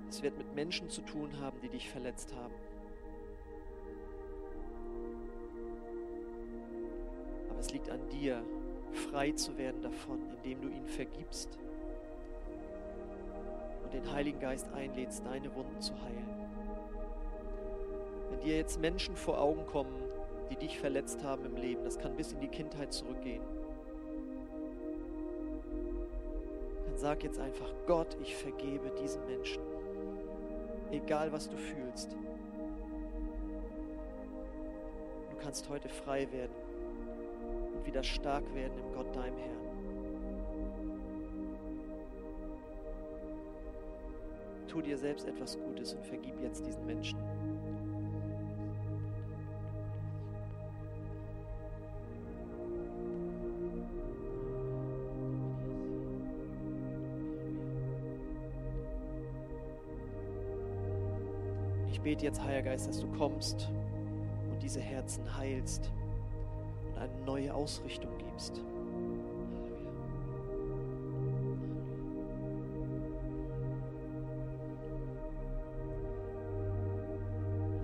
Es 0.09 0.23
wird 0.23 0.39
mit 0.39 0.55
Menschen 0.55 0.91
zu 0.91 1.01
tun 1.01 1.41
haben, 1.41 1.61
die 1.61 1.69
dich 1.69 1.91
verletzt 1.91 2.33
haben. 2.37 2.55
Liegt 7.79 7.91
an 7.91 8.09
dir, 8.09 8.43
frei 8.93 9.31
zu 9.33 9.57
werden 9.57 9.81
davon, 9.83 10.19
indem 10.37 10.61
du 10.63 10.69
ihn 10.69 10.89
vergibst 10.89 11.57
und 13.85 13.93
den 13.93 14.13
Heiligen 14.13 14.41
Geist 14.41 14.69
einlädst, 14.73 15.25
deine 15.25 15.55
Wunden 15.55 15.81
zu 15.81 15.93
heilen. 16.03 16.27
Wenn 18.31 18.41
dir 18.41 18.57
jetzt 18.57 18.81
Menschen 18.81 19.15
vor 19.15 19.41
Augen 19.41 19.65
kommen, 19.67 19.95
die 20.51 20.57
dich 20.57 20.77
verletzt 20.81 21.23
haben 21.23 21.45
im 21.45 21.55
Leben, 21.55 21.85
das 21.85 22.01
kann 22.01 22.17
bis 22.17 22.33
in 22.33 22.41
die 22.41 22.49
Kindheit 22.49 22.93
zurückgehen, 22.93 23.43
dann 26.87 26.97
sag 26.97 27.23
jetzt 27.23 27.39
einfach, 27.39 27.73
Gott, 27.87 28.17
ich 28.21 28.35
vergebe 28.35 28.91
diesen 29.01 29.25
Menschen, 29.27 29.63
egal 30.91 31.31
was 31.31 31.49
du 31.49 31.57
fühlst. 31.57 32.17
Du 35.31 35.37
kannst 35.45 35.69
heute 35.69 35.89
frei 35.89 36.27
werden 36.33 36.68
wieder 37.89 38.03
stark 38.03 38.45
werden 38.55 38.79
im 38.79 38.93
Gott, 38.93 39.17
deinem 39.17 39.39
Herrn. 39.39 39.57
Tu 44.69 44.83
dir 44.83 44.99
selbst 44.99 45.27
etwas 45.27 45.59
Gutes 45.59 45.95
und 45.95 46.05
vergib 46.05 46.39
jetzt 46.43 46.67
diesen 46.67 46.85
Menschen. 46.85 47.19
Ich 61.91 62.03
bete 62.03 62.27
jetzt, 62.27 62.43
Heiliger 62.43 62.71
Geist, 62.71 62.87
dass 62.87 63.01
du 63.01 63.09
kommst 63.13 63.71
und 64.51 64.63
diese 64.63 64.81
Herzen 64.81 65.35
heilst 65.39 65.91
eine 66.99 67.25
neue 67.25 67.55
Ausrichtung 67.55 68.11
gibst. 68.19 68.63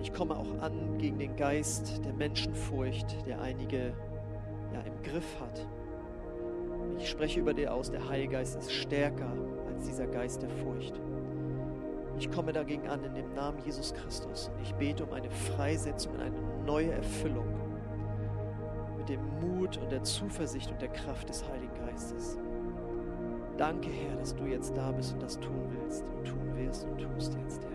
Ich 0.01 0.13
komme 0.13 0.37
auch 0.37 0.61
an 0.61 0.97
gegen 0.97 1.17
den 1.17 1.35
Geist 1.35 2.03
der 2.05 2.13
Menschenfurcht, 2.13 3.25
der 3.25 3.41
einige 3.41 3.93
ja, 4.71 4.81
im 4.81 5.01
Griff 5.03 5.39
hat. 5.39 5.67
Ich 6.99 7.09
spreche 7.09 7.39
über 7.39 7.53
dir 7.53 7.73
aus, 7.73 7.91
der 7.91 8.07
Heilgeist 8.07 8.55
ist 8.57 8.71
stärker 8.71 9.33
als 9.67 9.85
dieser 9.85 10.07
Geist 10.07 10.41
der 10.41 10.49
Furcht. 10.49 10.99
Ich 12.17 12.31
komme 12.31 12.53
dagegen 12.53 12.87
an 12.87 13.03
in 13.03 13.13
dem 13.13 13.33
Namen 13.33 13.57
Jesus 13.65 13.93
Christus 13.93 14.49
und 14.55 14.61
ich 14.61 14.73
bete 14.75 15.03
um 15.05 15.11
eine 15.11 15.29
Freisetzung 15.29 16.17
eine 16.19 16.39
neue 16.65 16.91
Erfüllung 16.91 17.45
mit 19.05 19.09
dem 19.09 19.39
Mut 19.39 19.77
und 19.77 19.91
der 19.91 20.03
Zuversicht 20.03 20.71
und 20.71 20.81
der 20.81 20.89
Kraft 20.89 21.29
des 21.29 21.47
Heiligen 21.47 21.73
Geistes. 21.75 22.37
Danke, 23.57 23.89
Herr, 23.89 24.15
dass 24.17 24.35
du 24.35 24.45
jetzt 24.45 24.75
da 24.75 24.91
bist 24.91 25.13
und 25.13 25.21
das 25.21 25.39
tun 25.39 25.69
willst 25.71 26.03
und 26.09 26.25
tun 26.25 26.55
wirst 26.57 26.85
und 26.85 26.99
tust 26.99 27.35
jetzt, 27.35 27.61
Herr. 27.63 27.71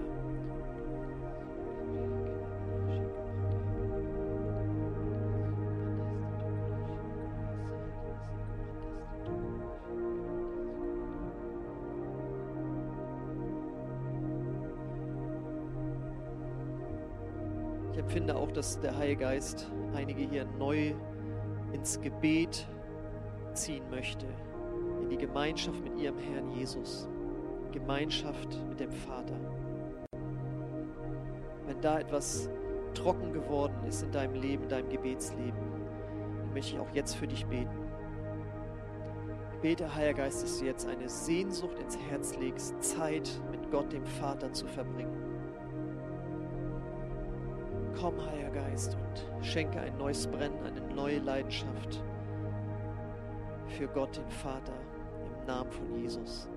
Ich 17.93 17.99
empfinde 17.99 18.35
auch, 18.35 18.51
dass 18.51 18.81
der 18.81 18.97
Heilige 18.97 19.21
Geist 19.21 19.71
einige 19.95 20.23
hier 20.23 20.45
neu 20.59 20.95
ins 21.73 22.01
Gebet 22.01 22.67
ziehen 23.53 23.89
möchte, 23.91 24.27
in 25.03 25.09
die 25.09 25.19
Gemeinschaft 25.19 25.83
mit 25.83 25.97
ihrem 25.97 26.19
Herrn 26.19 26.51
Jesus, 26.51 27.09
Gemeinschaft 27.73 28.59
mit 28.69 28.81
dem 28.81 28.93
Vater. 28.93 29.39
Wenn 31.67 31.81
da 31.81 32.01
etwas 32.01 32.49
trocken 32.95 33.33
geworden 33.33 33.85
ist 33.89 34.03
in 34.03 34.11
deinem 34.11 34.35
Leben, 34.35 34.65
in 34.65 34.69
deinem 34.69 34.89
Gebetsleben, 34.89 35.61
dann 36.41 36.53
möchte 36.53 36.75
ich 36.75 36.81
auch 36.81 36.91
jetzt 36.93 37.15
für 37.15 37.29
dich 37.29 37.47
beten. 37.47 37.71
Ich 39.55 39.61
bete, 39.61 39.95
Heiliger 39.95 40.25
Geist, 40.25 40.43
dass 40.43 40.59
du 40.59 40.65
jetzt 40.65 40.89
eine 40.89 41.09
Sehnsucht 41.09 41.79
ins 41.79 41.99
Herz 42.09 42.37
legst, 42.39 42.83
Zeit 42.83 43.31
mit 43.51 43.71
Gott, 43.71 43.93
dem 43.93 44.07
Vater, 44.07 44.53
zu 44.53 44.67
verbringen. 44.67 45.30
Komm, 48.01 48.25
Heiliger 48.25 48.51
Geist, 48.51 48.97
und 48.97 49.45
schenke 49.45 49.79
ein 49.79 49.97
neues 49.99 50.27
Brennen, 50.27 50.59
eine 50.65 50.81
neue 50.95 51.19
Leidenschaft 51.19 52.03
für 53.69 53.89
Gott, 53.89 54.17
den 54.17 54.31
Vater, 54.31 54.73
im 55.27 55.47
Namen 55.47 55.71
von 55.71 56.01
Jesus. 56.01 56.49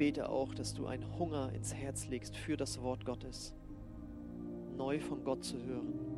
bete 0.00 0.30
auch, 0.30 0.54
dass 0.54 0.72
du 0.72 0.86
einen 0.86 1.18
Hunger 1.18 1.52
ins 1.52 1.74
Herz 1.74 2.08
legst 2.08 2.34
für 2.34 2.56
das 2.56 2.80
Wort 2.80 3.04
Gottes, 3.04 3.54
neu 4.78 4.98
von 4.98 5.22
Gott 5.24 5.44
zu 5.44 5.62
hören. 5.62 6.09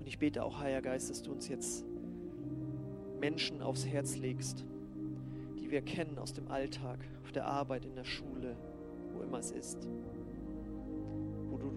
Und 0.00 0.06
ich 0.06 0.18
bete 0.18 0.42
auch, 0.42 0.58
Heiliger 0.58 0.82
Geist, 0.82 1.10
dass 1.10 1.22
du 1.22 1.30
uns 1.30 1.48
jetzt 1.48 1.84
Menschen 3.20 3.62
aufs 3.62 3.86
Herz 3.86 4.16
legst, 4.16 4.64
die 5.60 5.70
wir 5.70 5.82
kennen 5.82 6.18
aus 6.18 6.32
dem 6.32 6.48
Alltag, 6.48 6.98
auf 7.22 7.32
der 7.32 7.46
Arbeit, 7.46 7.84
in 7.84 7.94
der 7.94 8.04
Schule, 8.04 8.56
wo 9.14 9.22
immer 9.22 9.38
es 9.38 9.52
ist 9.52 9.88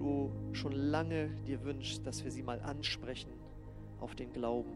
du 0.04 0.32
schon 0.52 0.74
lange 0.74 1.30
dir 1.48 1.64
wünschst, 1.64 2.06
dass 2.06 2.24
wir 2.24 2.32
sie 2.32 2.44
mal 2.44 2.60
ansprechen 2.62 3.32
auf 4.00 4.16
den 4.16 4.32
Glauben. 4.34 4.72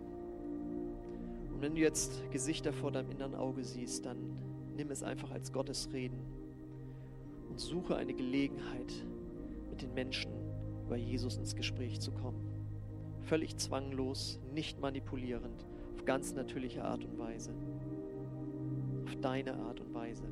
Und 1.53 1.61
wenn 1.61 1.75
du 1.75 1.81
jetzt 1.81 2.23
Gesichter 2.31 2.71
vor 2.71 2.91
deinem 2.91 3.11
inneren 3.11 3.35
Auge 3.35 3.63
siehst, 3.63 4.05
dann 4.05 4.17
nimm 4.75 4.91
es 4.91 5.03
einfach 5.03 5.31
als 5.31 5.51
Gottes 5.51 5.89
Reden 5.91 6.19
und 7.49 7.59
suche 7.59 7.95
eine 7.95 8.13
Gelegenheit, 8.13 8.93
mit 9.69 9.81
den 9.81 9.93
Menschen 9.93 10.31
über 10.85 10.95
Jesus 10.95 11.37
ins 11.37 11.55
Gespräch 11.55 11.99
zu 11.99 12.11
kommen. 12.11 12.46
Völlig 13.27 13.57
zwanglos, 13.57 14.39
nicht 14.53 14.79
manipulierend, 14.79 15.65
auf 15.93 16.05
ganz 16.05 16.33
natürliche 16.33 16.85
Art 16.85 17.03
und 17.03 17.19
Weise. 17.19 17.51
Auf 19.03 19.17
deine 19.17 19.53
Art 19.53 19.81
und 19.81 19.93
Weise. 19.93 20.23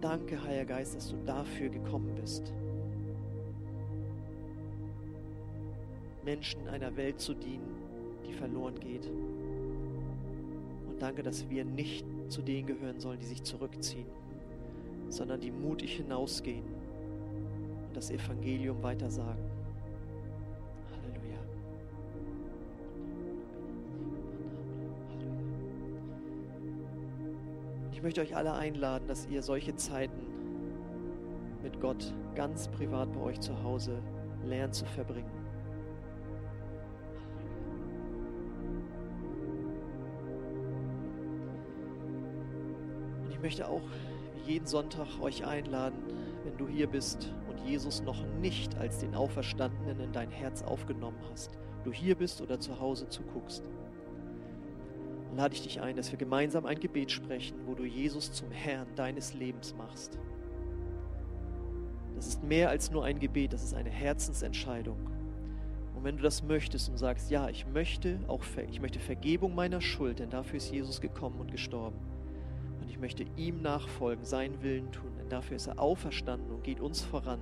Danke, 0.00 0.40
Heiliger 0.40 0.76
Geist, 0.76 0.94
dass 0.94 1.10
du 1.10 1.16
dafür 1.26 1.70
gekommen 1.70 2.14
bist. 2.14 2.52
Menschen 6.24 6.68
einer 6.68 6.96
Welt 6.96 7.18
zu 7.18 7.34
dienen, 7.34 7.82
die 8.28 8.32
verloren 8.32 8.78
geht. 8.78 9.08
Und 10.88 11.02
danke, 11.02 11.24
dass 11.24 11.50
wir 11.50 11.64
nicht 11.64 12.06
zu 12.28 12.42
denen 12.42 12.68
gehören 12.68 13.00
sollen, 13.00 13.18
die 13.18 13.26
sich 13.26 13.42
zurückziehen, 13.42 14.06
sondern 15.08 15.40
die 15.40 15.50
mutig 15.50 15.96
hinausgehen 15.96 16.79
und 17.90 17.96
das 17.96 18.10
Evangelium 18.10 18.80
weitersagen. 18.84 19.50
Ich 28.00 28.02
möchte 28.02 28.22
euch 28.22 28.34
alle 28.34 28.54
einladen, 28.54 29.06
dass 29.08 29.26
ihr 29.26 29.42
solche 29.42 29.74
Zeiten 29.74 30.22
mit 31.62 31.80
Gott 31.80 32.14
ganz 32.34 32.68
privat 32.68 33.12
bei 33.12 33.20
euch 33.20 33.40
zu 33.40 33.62
Hause 33.62 34.00
lernt 34.46 34.74
zu 34.74 34.86
verbringen. 34.86 35.28
Und 43.24 43.30
ich 43.32 43.40
möchte 43.40 43.68
auch 43.68 43.82
jeden 44.46 44.66
Sonntag 44.66 45.20
euch 45.20 45.44
einladen, 45.44 45.98
wenn 46.44 46.56
du 46.56 46.68
hier 46.68 46.86
bist 46.86 47.34
und 47.50 47.60
Jesus 47.68 48.02
noch 48.02 48.24
nicht 48.40 48.76
als 48.78 48.98
den 48.98 49.14
Auferstandenen 49.14 50.00
in 50.00 50.12
dein 50.12 50.30
Herz 50.30 50.62
aufgenommen 50.62 51.18
hast, 51.30 51.50
du 51.84 51.92
hier 51.92 52.14
bist 52.14 52.40
oder 52.40 52.58
zu 52.58 52.80
Hause 52.80 53.08
zuguckst 53.08 53.68
lade 55.36 55.54
ich 55.54 55.62
dich 55.62 55.80
ein, 55.80 55.96
dass 55.96 56.10
wir 56.10 56.18
gemeinsam 56.18 56.66
ein 56.66 56.78
Gebet 56.78 57.10
sprechen, 57.10 57.56
wo 57.66 57.74
du 57.74 57.84
Jesus 57.84 58.32
zum 58.32 58.50
Herrn 58.50 58.86
deines 58.96 59.34
Lebens 59.34 59.74
machst. 59.74 60.18
Das 62.14 62.26
ist 62.26 62.42
mehr 62.42 62.68
als 62.68 62.90
nur 62.90 63.04
ein 63.04 63.18
Gebet, 63.18 63.52
das 63.52 63.62
ist 63.62 63.74
eine 63.74 63.90
Herzensentscheidung. 63.90 64.98
Und 65.94 66.04
wenn 66.04 66.16
du 66.16 66.22
das 66.22 66.42
möchtest 66.42 66.88
und 66.88 66.98
sagst, 66.98 67.30
ja, 67.30 67.48
ich 67.48 67.66
möchte 67.66 68.18
auch 68.28 68.42
ich 68.70 68.80
möchte 68.80 69.00
Vergebung 69.00 69.54
meiner 69.54 69.80
Schuld, 69.80 70.18
denn 70.18 70.30
dafür 70.30 70.56
ist 70.56 70.70
Jesus 70.70 71.00
gekommen 71.00 71.40
und 71.40 71.50
gestorben. 71.50 71.96
Und 72.80 72.90
ich 72.90 72.98
möchte 72.98 73.24
ihm 73.36 73.62
nachfolgen, 73.62 74.24
seinen 74.24 74.62
Willen 74.62 74.90
tun, 74.92 75.12
dafür 75.30 75.56
ist 75.56 75.66
er 75.66 75.78
auferstanden 75.78 76.50
und 76.50 76.64
geht 76.64 76.80
uns 76.80 77.02
voran 77.02 77.40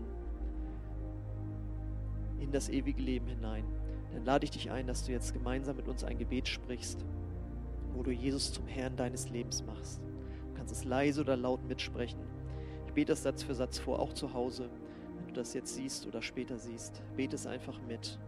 in 2.38 2.52
das 2.52 2.68
ewige 2.68 3.02
Leben 3.02 3.26
hinein. 3.26 3.64
Dann 4.12 4.24
lade 4.24 4.44
ich 4.44 4.50
dich 4.50 4.70
ein, 4.70 4.86
dass 4.86 5.04
du 5.04 5.12
jetzt 5.12 5.32
gemeinsam 5.32 5.76
mit 5.76 5.88
uns 5.88 6.04
ein 6.04 6.18
Gebet 6.18 6.48
sprichst 6.48 7.04
wo 7.98 8.04
du 8.04 8.12
Jesus 8.12 8.52
zum 8.52 8.66
Herrn 8.68 8.94
deines 8.94 9.28
Lebens 9.28 9.64
machst. 9.64 10.00
Du 10.00 10.54
kannst 10.54 10.72
es 10.72 10.84
leise 10.84 11.20
oder 11.20 11.36
laut 11.36 11.66
mitsprechen. 11.66 12.20
Ich 12.86 12.92
bete 12.92 13.12
das 13.12 13.24
Satz 13.24 13.42
für 13.42 13.56
Satz 13.56 13.78
vor, 13.78 13.98
auch 13.98 14.12
zu 14.12 14.32
Hause. 14.34 14.70
Wenn 15.16 15.34
du 15.34 15.40
das 15.40 15.52
jetzt 15.52 15.74
siehst 15.74 16.06
oder 16.06 16.22
später 16.22 16.58
siehst, 16.58 17.02
bete 17.16 17.34
es 17.34 17.46
einfach 17.48 17.80
mit 17.82 18.18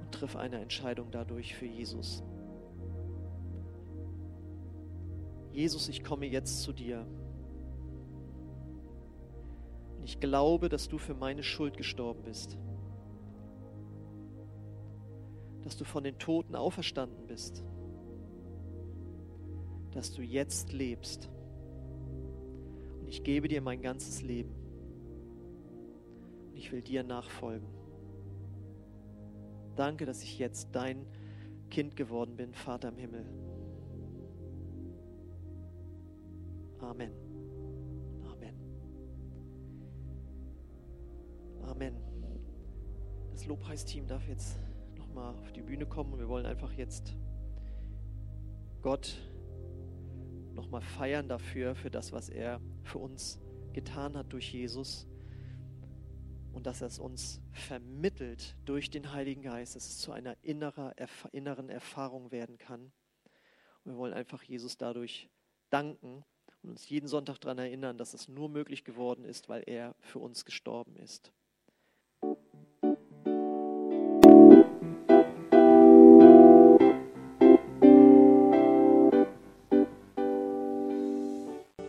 und 0.00 0.12
triff 0.12 0.36
eine 0.36 0.60
Entscheidung 0.60 1.08
dadurch 1.10 1.56
für 1.56 1.66
Jesus. 1.66 2.22
Jesus, 5.52 5.88
ich 5.88 6.04
komme 6.04 6.26
jetzt 6.26 6.62
zu 6.62 6.72
dir. 6.72 7.04
Ich 10.10 10.18
glaube, 10.18 10.68
dass 10.68 10.88
du 10.88 10.98
für 10.98 11.14
meine 11.14 11.42
Schuld 11.42 11.76
gestorben 11.76 12.22
bist. 12.24 12.58
Dass 15.62 15.76
du 15.76 15.84
von 15.84 16.04
den 16.04 16.18
Toten 16.18 16.56
auferstanden 16.56 17.26
bist 17.26 17.62
dass 19.92 20.12
du 20.12 20.22
jetzt 20.22 20.72
lebst. 20.72 21.28
Und 23.00 23.08
ich 23.08 23.22
gebe 23.22 23.48
dir 23.48 23.60
mein 23.60 23.82
ganzes 23.82 24.22
Leben. 24.22 24.54
Und 26.48 26.56
ich 26.56 26.70
will 26.72 26.82
dir 26.82 27.02
nachfolgen. 27.02 27.68
Danke, 29.76 30.06
dass 30.06 30.22
ich 30.22 30.38
jetzt 30.38 30.68
dein 30.72 31.06
Kind 31.70 31.96
geworden 31.96 32.36
bin, 32.36 32.52
Vater 32.54 32.88
im 32.88 32.98
Himmel. 32.98 33.24
Amen. 36.80 37.29
Lobpreisteam 43.50 44.06
darf 44.06 44.28
jetzt 44.28 44.60
nochmal 44.96 45.34
auf 45.34 45.50
die 45.50 45.60
Bühne 45.60 45.84
kommen 45.84 46.16
wir 46.20 46.28
wollen 46.28 46.46
einfach 46.46 46.72
jetzt 46.74 47.16
Gott 48.80 49.16
nochmal 50.54 50.82
feiern 50.82 51.28
dafür, 51.28 51.74
für 51.74 51.90
das, 51.90 52.12
was 52.12 52.28
er 52.28 52.60
für 52.84 52.98
uns 52.98 53.40
getan 53.72 54.16
hat 54.16 54.32
durch 54.32 54.52
Jesus 54.52 55.08
und 56.52 56.64
dass 56.64 56.80
er 56.80 56.86
es 56.86 57.00
uns 57.00 57.42
vermittelt 57.50 58.54
durch 58.66 58.88
den 58.88 59.12
Heiligen 59.12 59.42
Geist, 59.42 59.74
dass 59.74 59.88
es 59.88 59.98
zu 59.98 60.12
einer 60.12 60.36
innerer, 60.42 60.94
inneren 61.32 61.70
Erfahrung 61.70 62.30
werden 62.30 62.56
kann. 62.56 62.92
Und 63.82 63.94
wir 63.94 63.96
wollen 63.96 64.14
einfach 64.14 64.44
Jesus 64.44 64.78
dadurch 64.78 65.28
danken 65.70 66.24
und 66.62 66.70
uns 66.70 66.88
jeden 66.88 67.08
Sonntag 67.08 67.40
daran 67.40 67.58
erinnern, 67.58 67.98
dass 67.98 68.14
es 68.14 68.28
nur 68.28 68.48
möglich 68.48 68.84
geworden 68.84 69.24
ist, 69.24 69.48
weil 69.48 69.64
er 69.66 69.96
für 69.98 70.20
uns 70.20 70.44
gestorben 70.44 70.94
ist. 70.94 71.32